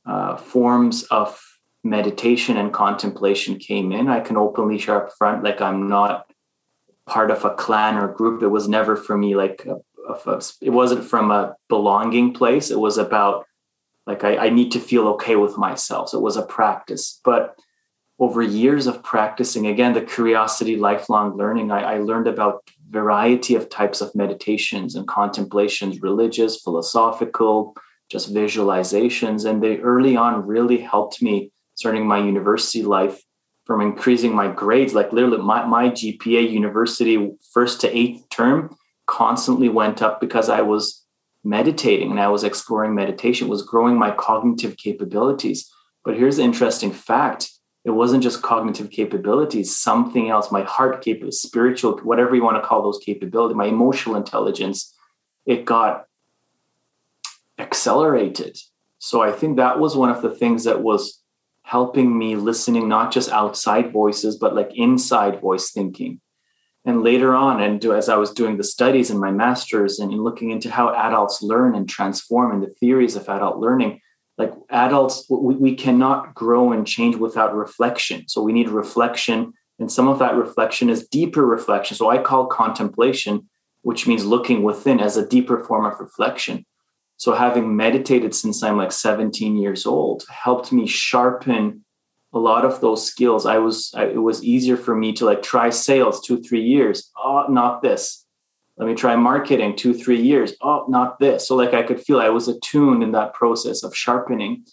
[0.05, 1.39] uh, forms of
[1.83, 6.31] meditation and contemplation came in, I can openly share up front, like I'm not
[7.05, 8.41] part of a clan or group.
[8.41, 9.75] It was never for me like a,
[10.11, 12.71] a, it wasn't from a belonging place.
[12.71, 13.45] It was about
[14.05, 16.09] like I, I need to feel okay with myself.
[16.09, 17.19] So it was a practice.
[17.23, 17.55] But
[18.19, 23.69] over years of practicing, again, the curiosity, lifelong learning, I, I learned about variety of
[23.69, 27.75] types of meditations and contemplations, religious, philosophical,
[28.09, 29.49] just visualizations.
[29.49, 31.51] And they early on really helped me
[31.83, 33.21] starting my university life
[33.65, 34.93] from increasing my grades.
[34.93, 38.73] Like literally my, my gpa university first to eighth term
[39.05, 41.05] constantly went up because i was
[41.43, 45.69] meditating and i was exploring meditation was growing my cognitive capabilities.
[46.05, 47.51] But here's the interesting fact.
[47.83, 52.67] It wasn't just cognitive capabilities, something else, my heart capability, spiritual, whatever you want to
[52.67, 54.95] call those capabilities, my emotional intelligence,
[55.45, 56.05] it got
[57.59, 58.57] accelerated.
[58.99, 61.22] So I think that was one of the things that was
[61.73, 66.21] helping me listening, not just outside voices, but like inside voice thinking.
[66.85, 70.11] And later on, and do, as I was doing the studies in my master's and
[70.11, 74.01] looking into how adults learn and transform and the theories of adult learning,
[74.37, 78.27] like adults we, we cannot grow and change without reflection.
[78.27, 81.97] So we need reflection and some of that reflection is deeper reflection.
[81.97, 83.49] So i call contemplation
[83.81, 86.65] which means looking within as a deeper form of reflection
[87.17, 91.83] so having meditated since i'm like 17 years old helped me sharpen
[92.33, 93.45] a lot of those skills.
[93.45, 97.11] I was I, it was easier for me to like try sales two three years.
[97.17, 98.25] Oh not this.
[98.77, 100.53] Let me try marketing two three years.
[100.61, 101.47] Oh not this.
[101.47, 104.65] So like i could feel i was attuned in that process of sharpening.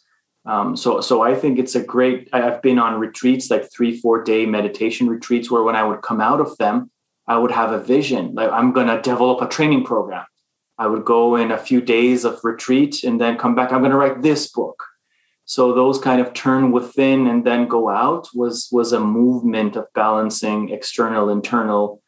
[0.47, 4.25] Um, so so i think it's a great i've been on retreats like three four
[4.25, 6.91] day meditation retreats where when i would come out of them
[7.27, 10.25] i would have a vision like i'm going to develop a training program
[10.81, 13.93] i would go in a few days of retreat and then come back i'm going
[13.93, 14.83] to write this book
[15.45, 19.87] so those kind of turn within and then go out was was a movement of
[19.95, 22.03] balancing external internal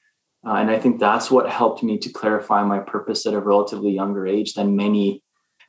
[0.47, 3.93] uh, and I think that's what helped me to clarify my purpose at a relatively
[3.93, 5.23] younger age than many.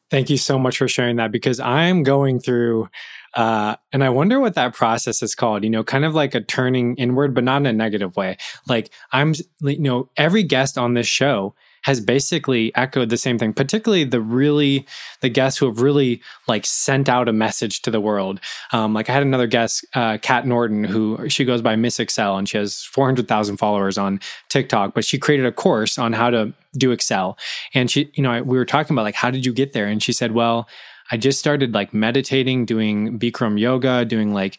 [0.09, 2.89] Thank you so much for sharing that because I'm going through,
[3.35, 6.41] uh, and I wonder what that process is called, you know, kind of like a
[6.41, 8.37] turning inward, but not in a negative way.
[8.67, 13.53] Like I'm, you know, every guest on this show has basically echoed the same thing,
[13.53, 14.85] particularly the really,
[15.21, 18.39] the guests who have really like sent out a message to the world.
[18.71, 22.37] Um, like I had another guest, uh, Kat Norton, who she goes by Miss Excel
[22.37, 24.19] and she has 400,000 followers on
[24.49, 27.37] TikTok, but she created a course on how to do Excel.
[27.73, 29.87] And she, you know, we were talking about like, how did you get there?
[29.87, 30.67] And she said, well,
[31.11, 34.57] I just started like meditating, doing Bikram yoga, doing like,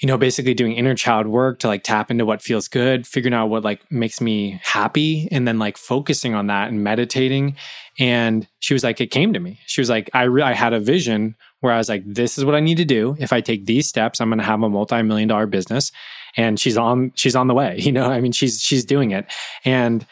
[0.00, 3.34] you know, basically doing inner child work to like tap into what feels good, figuring
[3.34, 7.56] out what like makes me happy, and then like focusing on that and meditating.
[7.98, 9.58] And she was like, it came to me.
[9.66, 12.44] She was like, I re- I had a vision where I was like, this is
[12.44, 13.16] what I need to do.
[13.18, 15.90] If I take these steps, I'm going to have a multi-million dollar business.
[16.36, 17.78] And she's on she's on the way.
[17.88, 19.26] You know, I mean, she's she's doing it.
[19.64, 20.06] And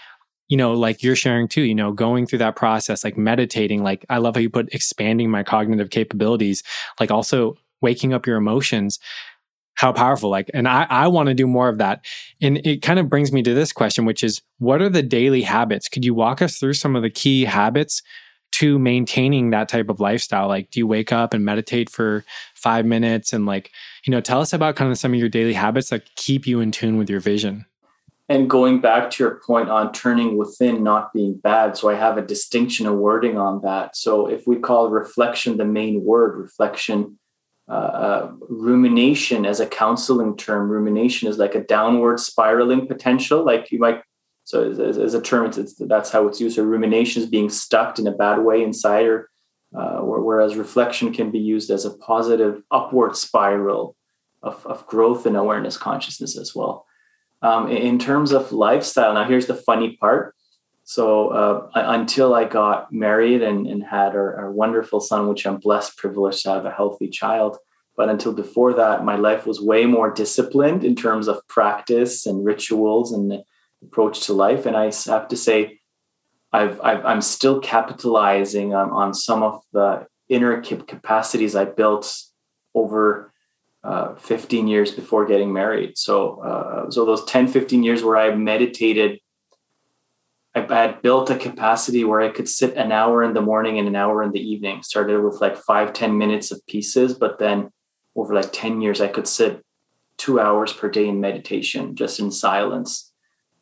[0.48, 4.04] you know, like you're sharing too, you know, going through that process, like meditating, like
[4.08, 6.62] I love how you put expanding my cognitive capabilities,
[6.98, 8.98] like also waking up your emotions
[9.76, 12.04] how powerful like and i i want to do more of that.
[12.42, 15.42] And it kind of brings me to this question which is what are the daily
[15.42, 15.88] habits?
[15.88, 18.02] Could you walk us through some of the key habits
[18.52, 20.48] to maintaining that type of lifestyle?
[20.48, 23.70] Like do you wake up and meditate for 5 minutes and like
[24.04, 26.60] you know tell us about kind of some of your daily habits that keep you
[26.60, 27.66] in tune with your vision.
[28.28, 32.16] And going back to your point on turning within not being bad so i have
[32.16, 33.94] a distinction of wording on that.
[33.94, 37.18] So if we call reflection the main word reflection
[37.68, 40.68] uh, uh, rumination as a counseling term.
[40.68, 43.44] Rumination is like a downward spiraling potential.
[43.44, 44.02] Like you might,
[44.44, 46.54] so as, as a term, it's, it's, that's how it's used.
[46.54, 49.28] So rumination is being stuck in a bad way inside, or
[49.76, 53.96] uh, whereas reflection can be used as a positive upward spiral
[54.44, 56.86] of, of growth and awareness consciousness as well.
[57.42, 60.35] Um, in terms of lifestyle, now here's the funny part.
[60.88, 65.56] So uh, until I got married and, and had our, our, wonderful son, which I'm
[65.56, 67.58] blessed, privileged to have a healthy child,
[67.96, 72.44] but until before that, my life was way more disciplined in terms of practice and
[72.44, 73.42] rituals and
[73.82, 74.64] approach to life.
[74.64, 75.80] And I have to say,
[76.52, 82.16] I've, i am still capitalizing on, on some of the inner capacities I built
[82.76, 83.32] over
[83.82, 85.98] uh, 15 years before getting married.
[85.98, 89.18] So, uh, so those 10, 15 years where I meditated
[90.70, 93.88] I had built a capacity where I could sit an hour in the morning and
[93.88, 94.82] an hour in the evening.
[94.82, 97.70] Started with like five ten minutes of pieces, but then
[98.16, 99.62] over like 10 years, I could sit
[100.16, 103.12] two hours per day in meditation, just in silence.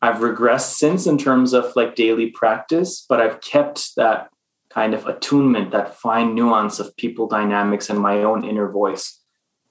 [0.00, 4.28] I've regressed since in terms of like daily practice, but I've kept that
[4.70, 9.20] kind of attunement, that fine nuance of people dynamics and my own inner voice.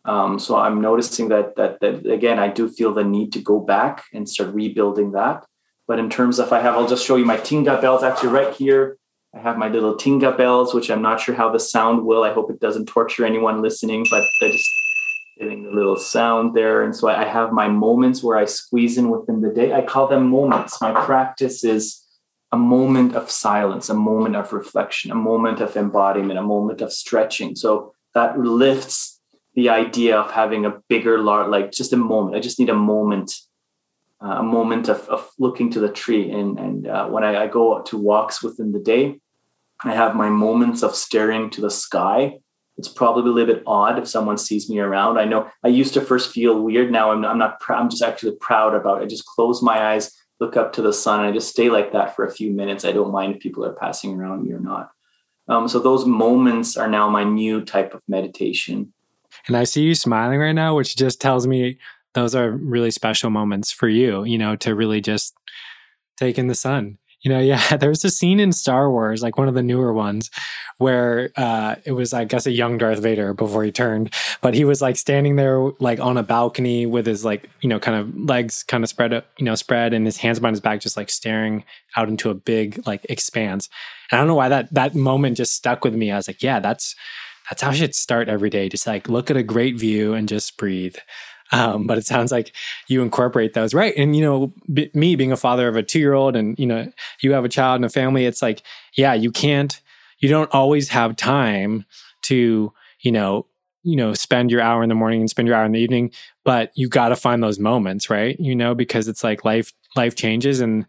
[0.05, 3.59] Um, so I'm noticing that, that that again, I do feel the need to go
[3.59, 5.45] back and start rebuilding that.
[5.87, 8.53] But in terms of I have, I'll just show you my tingsha bells actually right
[8.53, 8.97] here.
[9.35, 12.23] I have my little tingsha bells, which I'm not sure how the sound will.
[12.23, 14.69] I hope it doesn't torture anyone listening, but I just
[15.39, 16.83] getting the little sound there.
[16.83, 19.73] And so I have my moments where I squeeze in within the day.
[19.73, 20.79] I call them moments.
[20.79, 22.03] My practice is
[22.51, 26.93] a moment of silence, a moment of reflection, a moment of embodiment, a moment of
[26.93, 27.55] stretching.
[27.55, 29.19] So that lifts
[29.55, 32.35] the idea of having a bigger, large, like just a moment.
[32.35, 33.33] I just need a moment
[34.23, 36.31] uh, a moment of, of looking to the tree.
[36.31, 39.19] And, and uh, when I, I go to walks within the day,
[39.83, 42.39] I have my moments of staring to the sky
[42.77, 45.19] it's probably a little bit odd if someone sees me around.
[45.19, 46.91] I know I used to first feel weird.
[46.91, 47.61] Now I'm, I'm not.
[47.69, 49.05] I'm just actually proud about it.
[49.05, 51.91] I just close my eyes, look up to the sun, and I just stay like
[51.93, 52.83] that for a few minutes.
[52.83, 54.89] I don't mind if people are passing around me or not.
[55.47, 58.93] Um, so those moments are now my new type of meditation.
[59.47, 61.77] And I see you smiling right now, which just tells me
[62.13, 65.33] those are really special moments for you, you know, to really just
[66.17, 66.97] take in the sun.
[67.21, 70.29] You know, yeah, there's a scene in Star Wars, like one of the newer ones,
[70.77, 74.65] where uh, it was, I guess, a young Darth Vader before he turned, but he
[74.65, 78.15] was like standing there, like on a balcony with his like, you know, kind of
[78.17, 81.09] legs kind of spread, you know, spread, and his hands behind his back, just like
[81.09, 81.63] staring
[81.95, 83.69] out into a big like expanse.
[84.11, 86.11] And I don't know why that that moment just stuck with me.
[86.11, 86.95] I was like, yeah, that's
[87.49, 88.69] that's how I should start every day.
[88.69, 90.95] Just like look at a great view and just breathe.
[91.53, 92.51] Um, but it sounds like
[92.87, 93.93] you incorporate those, right?
[93.95, 96.91] And you know, b- me being a father of a two-year-old, and you know,
[97.21, 98.25] you have a child and a family.
[98.25, 98.63] It's like,
[98.95, 99.79] yeah, you can't,
[100.19, 101.85] you don't always have time
[102.23, 103.45] to, you know,
[103.83, 106.11] you know, spend your hour in the morning and spend your hour in the evening,
[106.43, 108.39] but you got to find those moments, right?
[108.39, 110.87] You know, because it's like life, life changes, and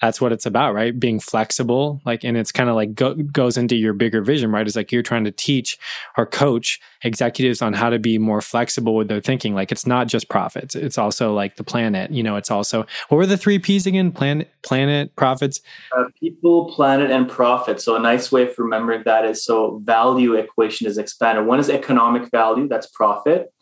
[0.00, 0.98] that's what it's about, right?
[0.98, 4.66] Being flexible, like, and it's kind of like go, goes into your bigger vision, right?
[4.66, 5.78] It's like you're trying to teach
[6.16, 9.54] or coach executives on how to be more flexible with their thinking.
[9.54, 12.10] Like, it's not just profits; it's also like the planet.
[12.10, 14.10] You know, it's also what were the three P's again?
[14.10, 15.60] Planet, planet, profits,
[15.96, 17.80] uh, people, planet, and profit.
[17.80, 21.46] So a nice way of remembering that is so value equation is expanded.
[21.46, 23.52] One is economic value, that's profit.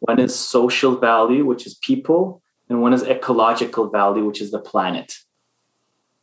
[0.00, 4.58] One is social value, which is people, and one is ecological value, which is the
[4.58, 5.14] planet.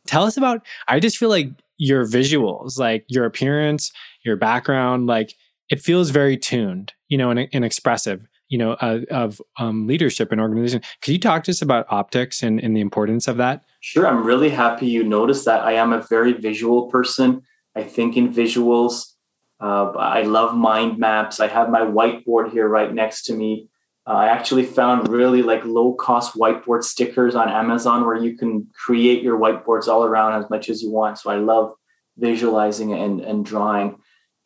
[0.06, 3.92] Tell us about, I just feel like your visuals, like your appearance,
[4.24, 5.34] your background, like
[5.70, 10.32] it feels very tuned, you know, and, and expressive, you know, uh, of um, leadership
[10.32, 10.82] and organization.
[11.00, 13.64] Could you talk to us about optics and, and the importance of that?
[13.80, 14.06] Sure.
[14.06, 15.62] I'm really happy you noticed that.
[15.62, 17.42] I am a very visual person.
[17.74, 19.14] I think in visuals.
[19.60, 21.40] Uh, I love mind maps.
[21.40, 23.68] I have my whiteboard here right next to me.
[24.06, 28.66] Uh, I actually found really like low cost whiteboard stickers on Amazon where you can
[28.74, 31.18] create your whiteboards all around as much as you want.
[31.18, 31.74] So I love
[32.16, 33.98] visualizing and, and drawing.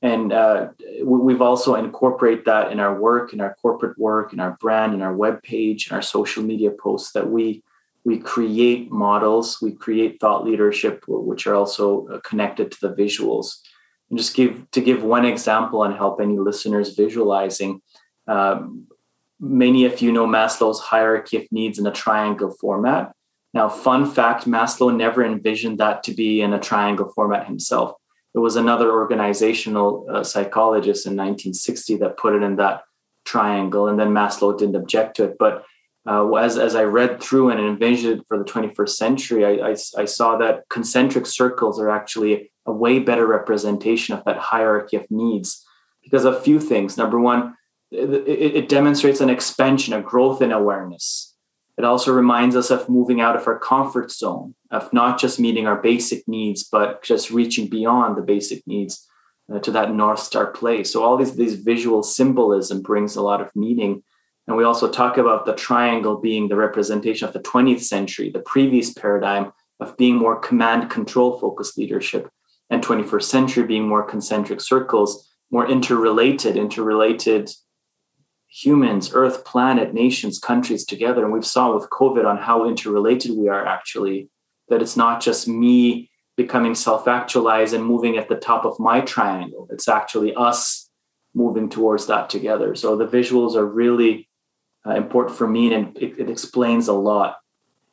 [0.02, 0.68] And uh,
[1.02, 5.00] we've also incorporate that in our work, in our corporate work, in our brand, in
[5.00, 7.62] our web page, in our social media posts that we
[8.04, 13.56] we create models, we create thought leadership, which are also uh, connected to the visuals.
[14.08, 17.80] And just give to give one example and help any listeners visualizing.
[18.28, 18.86] Um,
[19.40, 23.12] many of you know Maslow's hierarchy of needs in a triangle format.
[23.54, 27.94] Now, fun fact Maslow never envisioned that to be in a triangle format himself.
[28.34, 32.82] It was another organizational uh, psychologist in 1960 that put it in that
[33.24, 35.36] triangle, and then Maslow didn't object to it.
[35.38, 35.64] But
[36.06, 40.04] uh, as, as I read through and envisioned for the 21st century, I, I, I
[40.04, 45.64] saw that concentric circles are actually a way better representation of that hierarchy of needs
[46.04, 46.96] because of a few things.
[46.96, 47.55] Number one,
[47.90, 51.34] it, it demonstrates an expansion, a growth in awareness.
[51.78, 55.66] It also reminds us of moving out of our comfort zone, of not just meeting
[55.66, 59.06] our basic needs, but just reaching beyond the basic needs
[59.52, 60.90] uh, to that North Star place.
[60.90, 64.02] So all these, these visual symbolism brings a lot of meaning.
[64.48, 68.40] And we also talk about the triangle being the representation of the 20th century, the
[68.40, 72.30] previous paradigm of being more command control focused leadership,
[72.70, 77.50] and 21st century being more concentric circles, more interrelated, interrelated
[78.56, 81.22] humans, Earth, planet, nations, countries together.
[81.24, 84.30] And we've saw with COVID on how interrelated we are actually,
[84.68, 89.68] that it's not just me becoming self-actualized and moving at the top of my triangle.
[89.70, 90.88] It's actually us
[91.34, 92.74] moving towards that together.
[92.74, 94.26] So the visuals are really
[94.86, 97.36] uh, important for me and it, it explains a lot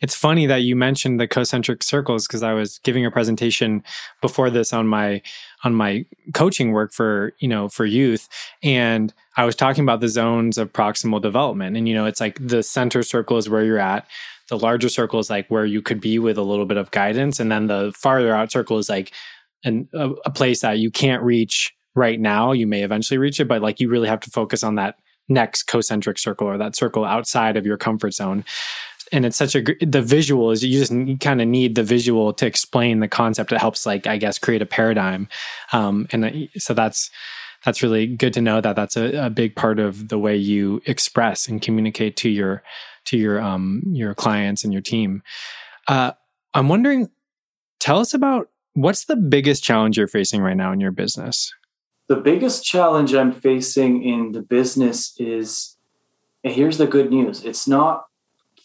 [0.04, 3.82] it's funny that you mentioned the concentric circles because I was giving a presentation
[4.22, 5.22] before this on my
[5.64, 8.28] on my coaching work for you know for youth,
[8.62, 12.38] and I was talking about the zones of proximal development, and you know it's like
[12.46, 14.06] the center circle is where you're at,
[14.50, 17.40] the larger circle is like where you could be with a little bit of guidance,
[17.40, 19.14] and then the farther out circle is like
[19.64, 22.52] an, a, a place that you can't reach right now.
[22.52, 24.96] You may eventually reach it, but like you really have to focus on that
[25.30, 28.44] next concentric circle or that circle outside of your comfort zone
[29.12, 32.46] and it's such a the visual is you just kind of need the visual to
[32.46, 33.52] explain the concept.
[33.52, 35.28] It helps like i guess create a paradigm
[35.72, 37.10] um, and so that's
[37.66, 40.82] that's really good to know that that's a, a, big part of the way you
[40.86, 42.62] express and communicate to your
[43.06, 45.22] to your um your clients and your team.
[45.88, 46.12] Uh,
[46.54, 47.10] i'm wondering
[47.80, 51.54] tell us about what's the biggest challenge you're facing right now in your business?
[52.08, 55.74] The biggest challenge i'm facing in the business is
[56.44, 57.44] and here's the good news.
[57.44, 58.06] It's not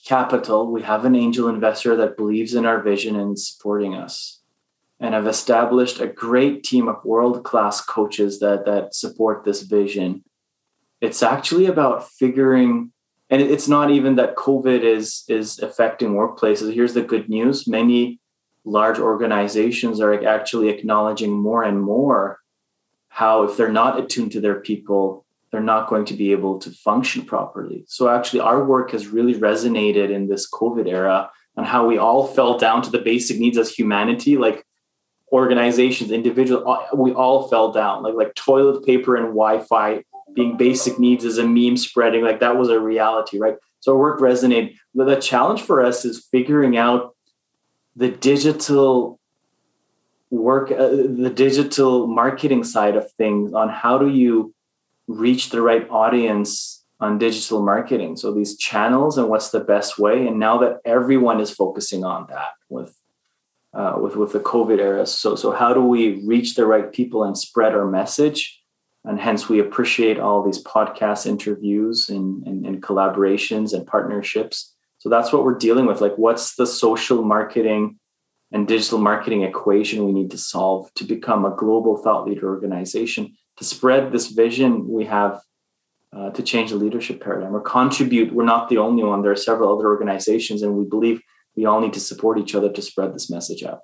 [0.09, 0.72] capital.
[0.72, 4.40] We have an angel investor that believes in our vision and supporting us.
[5.00, 10.24] and I've established a great team of world class coaches that that support this vision.
[11.00, 12.92] It's actually about figuring,
[13.30, 16.74] and it's not even that COVID is is affecting workplaces.
[16.74, 18.20] Here's the good news: many
[18.64, 22.40] large organizations are actually acknowledging more and more
[23.09, 26.70] how if they're not attuned to their people they're not going to be able to
[26.70, 27.84] function properly.
[27.88, 32.26] So actually our work has really resonated in this covid era on how we all
[32.26, 34.64] fell down to the basic needs as humanity like
[35.32, 40.03] organizations individuals we all fell down like like toilet paper and wi-fi
[40.34, 43.57] being basic needs as a meme spreading like that was a reality right?
[43.80, 44.76] So our work resonated.
[44.94, 47.14] The challenge for us is figuring out
[47.96, 49.18] the digital
[50.30, 54.55] work uh, the digital marketing side of things on how do you
[55.09, 58.16] reach the right audience on digital marketing.
[58.16, 60.26] So these channels and what's the best way.
[60.26, 62.94] And now that everyone is focusing on that with
[63.74, 65.06] uh, with with the covid era.
[65.06, 68.61] So so how do we reach the right people and spread our message?
[69.04, 74.74] And hence we appreciate all these podcast interviews and, and, and collaborations and partnerships.
[74.98, 76.00] So that's what we're dealing with.
[76.00, 77.98] Like, what's the social marketing
[78.50, 83.34] and digital marketing equation we need to solve to become a global thought leader organization
[83.59, 85.40] to spread this vision we have
[86.16, 88.32] uh, to change the leadership paradigm or contribute?
[88.32, 89.22] We're not the only one.
[89.22, 91.20] There are several other organizations, and we believe
[91.56, 93.80] we all need to support each other to spread this message out.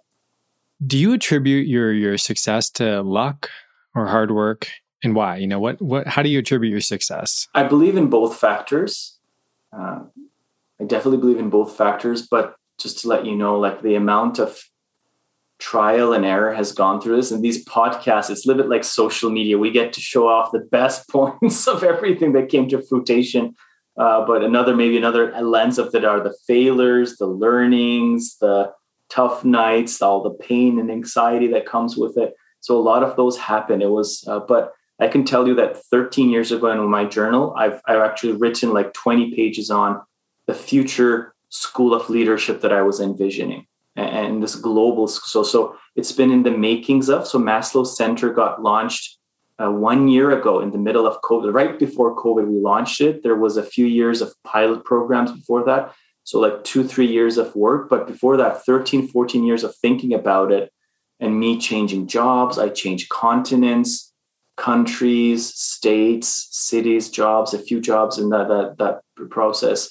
[0.85, 3.51] Do you attribute your your success to luck
[3.95, 4.69] or hard work,
[5.03, 5.37] and why?
[5.37, 6.07] You know what what?
[6.07, 7.49] How do you attribute your success?
[7.55, 9.19] I believe in both factors.
[9.73, 10.01] Uh,
[10.81, 14.39] I definitely believe in both factors, but just to let you know, like the amount
[14.39, 14.61] of
[15.65, 18.85] trial and error has gone through this and these podcasts, it's a little bit like
[18.85, 19.57] social media.
[19.57, 23.55] We get to show off the best points of everything that came to fruition.
[23.97, 28.73] Uh, but another, maybe another lens of that are the failures, the learnings, the
[29.09, 32.35] tough nights, all the pain and anxiety that comes with it.
[32.61, 33.81] So a lot of those happen.
[33.81, 37.55] It was, uh, but I can tell you that 13 years ago in my journal,
[37.57, 40.01] I've I've actually written like 20 pages on
[40.47, 46.13] the future school of leadership that I was envisioning and this global so so it's
[46.13, 49.19] been in the makings of so Maslow Center got launched
[49.59, 53.23] uh, one year ago in the middle of COVID right before COVID we launched it.
[53.23, 57.39] There was a few years of pilot programs before that so like two three years
[57.39, 60.73] of work but before that 13 14 years of thinking about it
[61.21, 62.59] and me changing jobs.
[62.59, 64.13] I changed continents
[64.57, 69.91] countries states cities jobs a few jobs in that that that process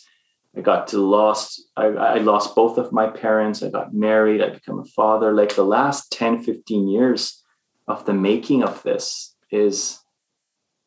[0.56, 3.64] I got to lost, I, I lost both of my parents.
[3.64, 4.42] I got married.
[4.42, 5.34] I became a father.
[5.34, 7.44] Like the last 10, 15 years
[7.88, 10.00] of the making of this is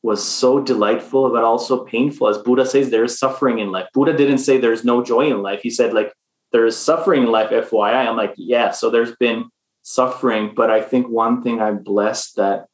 [0.02, 2.28] was so delightful, but also painful.
[2.28, 3.88] As Buddha says, there is suffering in life.
[3.92, 5.62] Buddha didn't say there's no joy in life.
[5.62, 6.12] He said, like,
[6.52, 8.06] there is suffering in life, FYI.
[8.06, 9.46] I'm like, yeah, so there's been
[9.82, 10.52] suffering.
[10.54, 12.66] But I think one thing I'm blessed that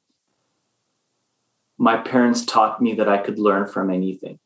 [1.78, 4.38] my parents taught me that I could learn from anything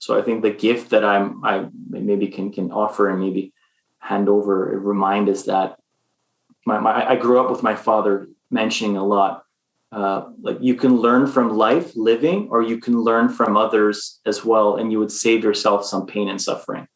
[0.00, 3.52] so I think the gift that I'm I maybe can can offer and maybe
[3.98, 5.78] hand over remind is that
[6.66, 9.44] my, my I grew up with my father mentioning a lot
[9.92, 14.42] uh, like you can learn from life living or you can learn from others as
[14.44, 16.88] well and you would save yourself some pain and suffering.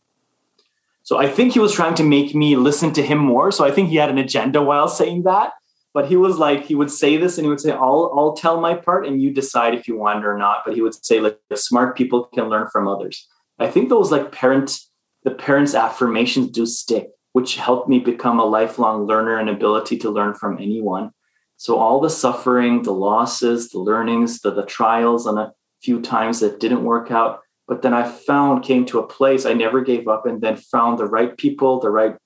[1.03, 3.53] So i think he was trying to make me listen to him more.
[3.53, 5.53] So i think he had an agenda while saying that
[5.95, 8.61] but he was like he would say this and he would say i'll i'll tell
[8.61, 10.63] my part and you decide if you want it or not.
[10.67, 13.27] But he would say like smart people can learn from others.
[13.59, 14.79] I think those like parent
[15.23, 20.09] the parents affirmations do stick which helped me become a lifelong learner and ability to
[20.09, 21.11] learn from anyone.
[21.57, 26.41] So all the suffering the losses the learnings the, the trials and a few times
[26.41, 30.09] that didn't work out but then i found came to a place i never gave
[30.09, 32.17] up and then found the right people the right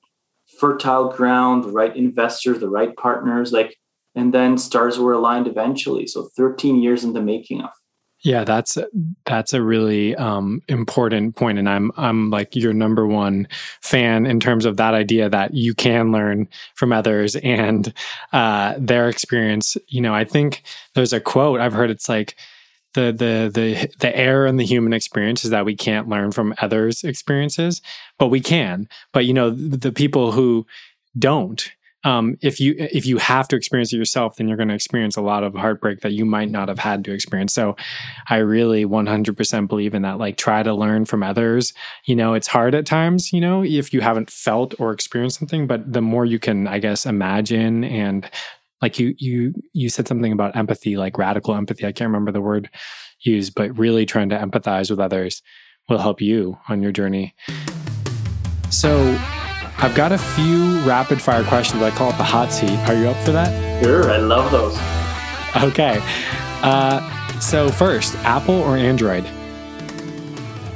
[0.58, 3.76] fertile ground, the right investors, the right partners, like,
[4.14, 6.06] and then stars were aligned eventually.
[6.06, 7.70] So 13 years in the making of.
[8.24, 8.76] Yeah, that's
[9.26, 13.46] that's a really um, important point, and I'm I'm like your number one
[13.80, 17.92] fan in terms of that idea that you can learn from others and
[18.32, 19.76] uh, their experience.
[19.86, 20.64] You know, I think
[20.96, 21.90] there's a quote I've heard.
[21.90, 22.34] It's like
[22.98, 26.54] the the the the error in the human experience is that we can't learn from
[26.60, 27.80] others' experiences,
[28.18, 28.88] but we can.
[29.12, 30.66] But you know, the, the people who
[31.16, 31.70] don't,
[32.02, 35.16] um, if you if you have to experience it yourself, then you're going to experience
[35.16, 37.54] a lot of heartbreak that you might not have had to experience.
[37.54, 37.76] So,
[38.28, 40.18] I really 100% believe in that.
[40.18, 41.72] Like, try to learn from others.
[42.04, 43.32] You know, it's hard at times.
[43.32, 46.80] You know, if you haven't felt or experienced something, but the more you can, I
[46.80, 48.28] guess, imagine and
[48.82, 52.40] like you you you said something about empathy like radical empathy i can't remember the
[52.40, 52.70] word
[53.20, 55.42] used but really trying to empathize with others
[55.88, 57.34] will help you on your journey
[58.70, 59.18] so
[59.80, 61.80] I've got a few rapid fire questions.
[61.82, 62.76] I call it the hot seat.
[62.88, 63.84] Are you up for that?
[63.84, 64.76] Sure, I love those.
[65.62, 66.00] Okay.
[66.64, 69.24] Uh, so, first, Apple or Android?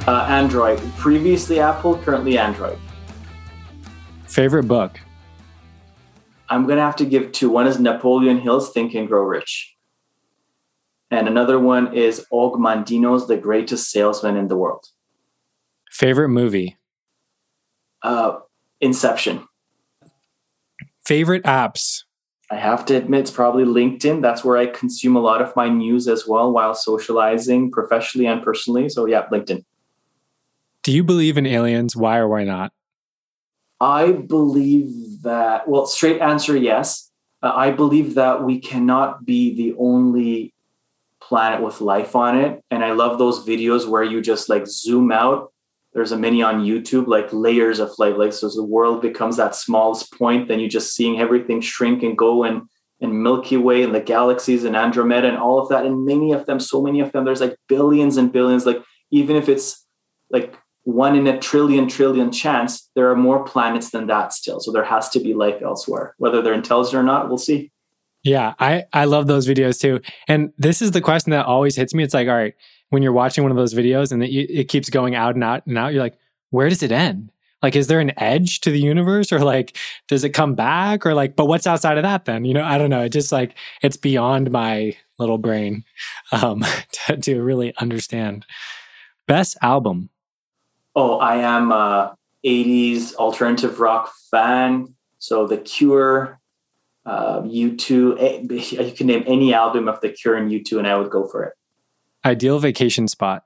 [0.07, 0.79] Uh, Android.
[0.95, 2.77] Previously Apple, currently Android.
[4.25, 4.99] Favorite book?
[6.53, 7.49] I'm going to have to give two.
[7.49, 9.75] One is Napoleon Hill's Think and Grow Rich.
[11.09, 14.85] And another one is Og Mandino's The Greatest Salesman in the World.
[15.89, 16.77] Favorite movie?
[18.03, 18.37] Uh,
[18.81, 19.47] Inception.
[21.03, 22.03] Favorite apps?
[22.51, 24.21] I have to admit, it's probably LinkedIn.
[24.21, 28.43] That's where I consume a lot of my news as well while socializing professionally and
[28.43, 28.89] personally.
[28.89, 29.65] So, yeah, LinkedIn.
[30.83, 31.95] Do you believe in aliens?
[31.95, 32.73] Why or why not?
[33.81, 37.11] I believe that, well, straight answer yes.
[37.41, 40.53] Uh, I believe that we cannot be the only
[41.21, 42.61] planet with life on it.
[42.69, 45.51] And I love those videos where you just like zoom out.
[45.93, 48.17] There's a mini on YouTube, like layers of light.
[48.17, 52.17] Like, so the world becomes that smallest point, then you're just seeing everything shrink and
[52.17, 52.63] go and
[53.01, 55.85] and Milky Way and the galaxies and Andromeda and all of that.
[55.85, 58.65] And many of them, so many of them, there's like billions and billions.
[58.65, 59.85] Like, even if it's
[60.31, 64.59] like one in a trillion trillion chance there are more planets than that still.
[64.59, 66.13] So there has to be life elsewhere.
[66.17, 67.71] Whether they're intelligent or not we'll see.
[68.23, 70.01] Yeah i i love those videos too.
[70.27, 72.03] And this is the question that always hits me.
[72.03, 72.53] It's like all right
[72.89, 75.65] when you're watching one of those videos and it, it keeps going out and out
[75.65, 76.17] and out you're like
[76.49, 77.31] where does it end?
[77.61, 79.77] Like is there an edge to the universe or like
[80.09, 81.05] does it come back?
[81.05, 82.43] Or like but what's outside of that then?
[82.43, 83.03] You know i don't know.
[83.03, 85.85] It just like it's beyond my little brain
[86.33, 86.65] um
[87.07, 88.45] to, to really understand.
[89.25, 90.09] Best album
[90.95, 92.15] Oh, I am a
[92.45, 94.93] 80s alternative rock fan.
[95.17, 96.39] So The Cure,
[97.05, 100.97] uh, U2, eh, you can name any album of The Cure and U2, and I
[100.97, 101.53] would go for it.
[102.25, 103.43] Ideal vacation spot?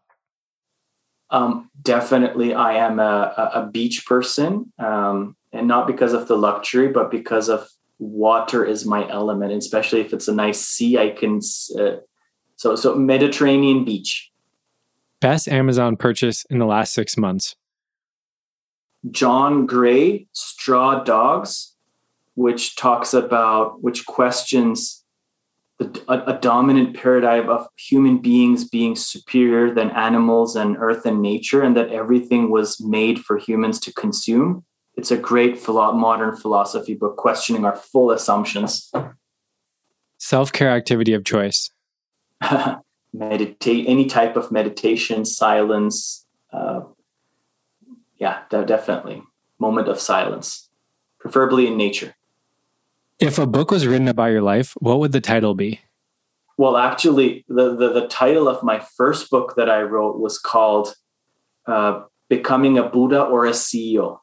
[1.30, 6.88] Um, definitely, I am a, a beach person, um, and not because of the luxury,
[6.88, 7.68] but because of
[8.00, 10.98] water is my element, especially if it's a nice sea.
[10.98, 11.42] I can
[11.78, 11.98] uh,
[12.56, 14.32] so so Mediterranean beach.
[15.20, 17.56] Best Amazon purchase in the last six months.
[19.12, 21.76] John Gray, Straw Dogs,
[22.36, 25.04] which talks about, which questions
[25.80, 31.22] the, a, a, dominant paradigm of human beings being superior than animals and earth and
[31.22, 34.66] nature, and that everything was made for humans to consume.
[34.96, 38.92] It's a great philo- modern philosophy book questioning our full assumptions.
[40.18, 41.70] Self care activity of choice.
[43.18, 46.82] meditate any type of meditation silence uh,
[48.18, 49.24] yeah definitely.
[49.60, 50.70] Moment of silence
[51.20, 52.16] preferably in nature.
[53.20, 55.82] If a book was written about your life what would the title be?
[56.58, 60.96] Well actually the, the, the title of my first book that i wrote was called
[61.66, 64.20] uh, becoming a buddha or a ceo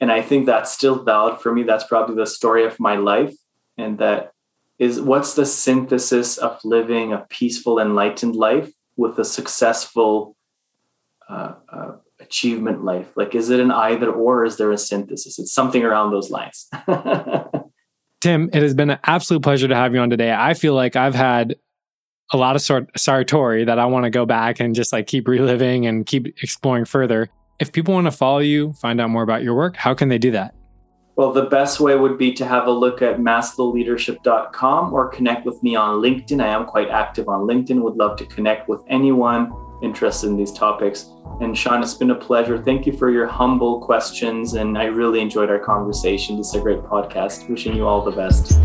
[0.00, 1.62] and i think that's still valid for me.
[1.62, 3.34] That's probably the story of my life
[3.76, 4.32] and that
[4.78, 10.36] is what's the synthesis of living a peaceful, enlightened life with a successful
[11.28, 13.08] uh, uh, achievement life?
[13.16, 14.44] Like, is it an either or?
[14.44, 15.38] Is there a synthesis?
[15.38, 16.68] It's something around those lines.
[18.20, 20.32] Tim, it has been an absolute pleasure to have you on today.
[20.32, 21.56] I feel like I've had
[22.32, 25.28] a lot of sort Satori that I want to go back and just like keep
[25.28, 27.30] reliving and keep exploring further.
[27.58, 30.18] If people want to follow you, find out more about your work, how can they
[30.18, 30.54] do that?
[31.18, 35.60] Well, the best way would be to have a look at maslowleadership.com or connect with
[35.64, 36.40] me on LinkedIn.
[36.40, 39.52] I am quite active on LinkedIn, would love to connect with anyone
[39.82, 41.10] interested in these topics.
[41.40, 42.62] And Sean, it's been a pleasure.
[42.62, 44.54] Thank you for your humble questions.
[44.54, 46.36] And I really enjoyed our conversation.
[46.36, 47.50] This is a great podcast.
[47.50, 48.56] Wishing you all the best.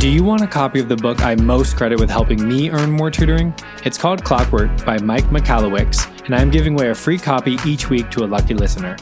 [0.00, 2.90] Do you want a copy of the book I most credit with helping me earn
[2.90, 3.54] more tutoring?
[3.84, 8.10] It's called Clockwork by Mike Michalowicz, and I'm giving away a free copy each week
[8.10, 8.96] to a lucky listener.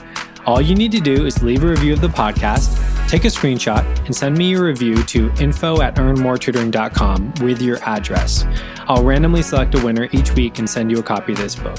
[0.47, 2.77] All you need to do is leave a review of the podcast,
[3.09, 8.45] take a screenshot, and send me your review to info at earnmoretutoring.com with your address.
[8.87, 11.79] I'll randomly select a winner each week and send you a copy of this book.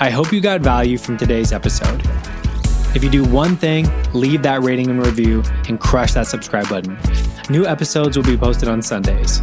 [0.00, 2.02] I hope you got value from today's episode.
[2.94, 6.98] If you do one thing, leave that rating and review and crush that subscribe button.
[7.48, 9.40] New episodes will be posted on Sundays.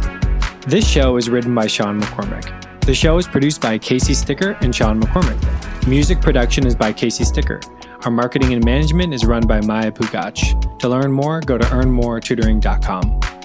[0.68, 2.80] This show is written by Sean McCormick.
[2.82, 5.86] The show is produced by Casey Sticker and Sean McCormick.
[5.88, 7.60] Music production is by Casey Sticker.
[8.04, 10.78] Our marketing and management is run by Maya Pugach.
[10.78, 13.39] To learn more, go to earnmoretutoring.com.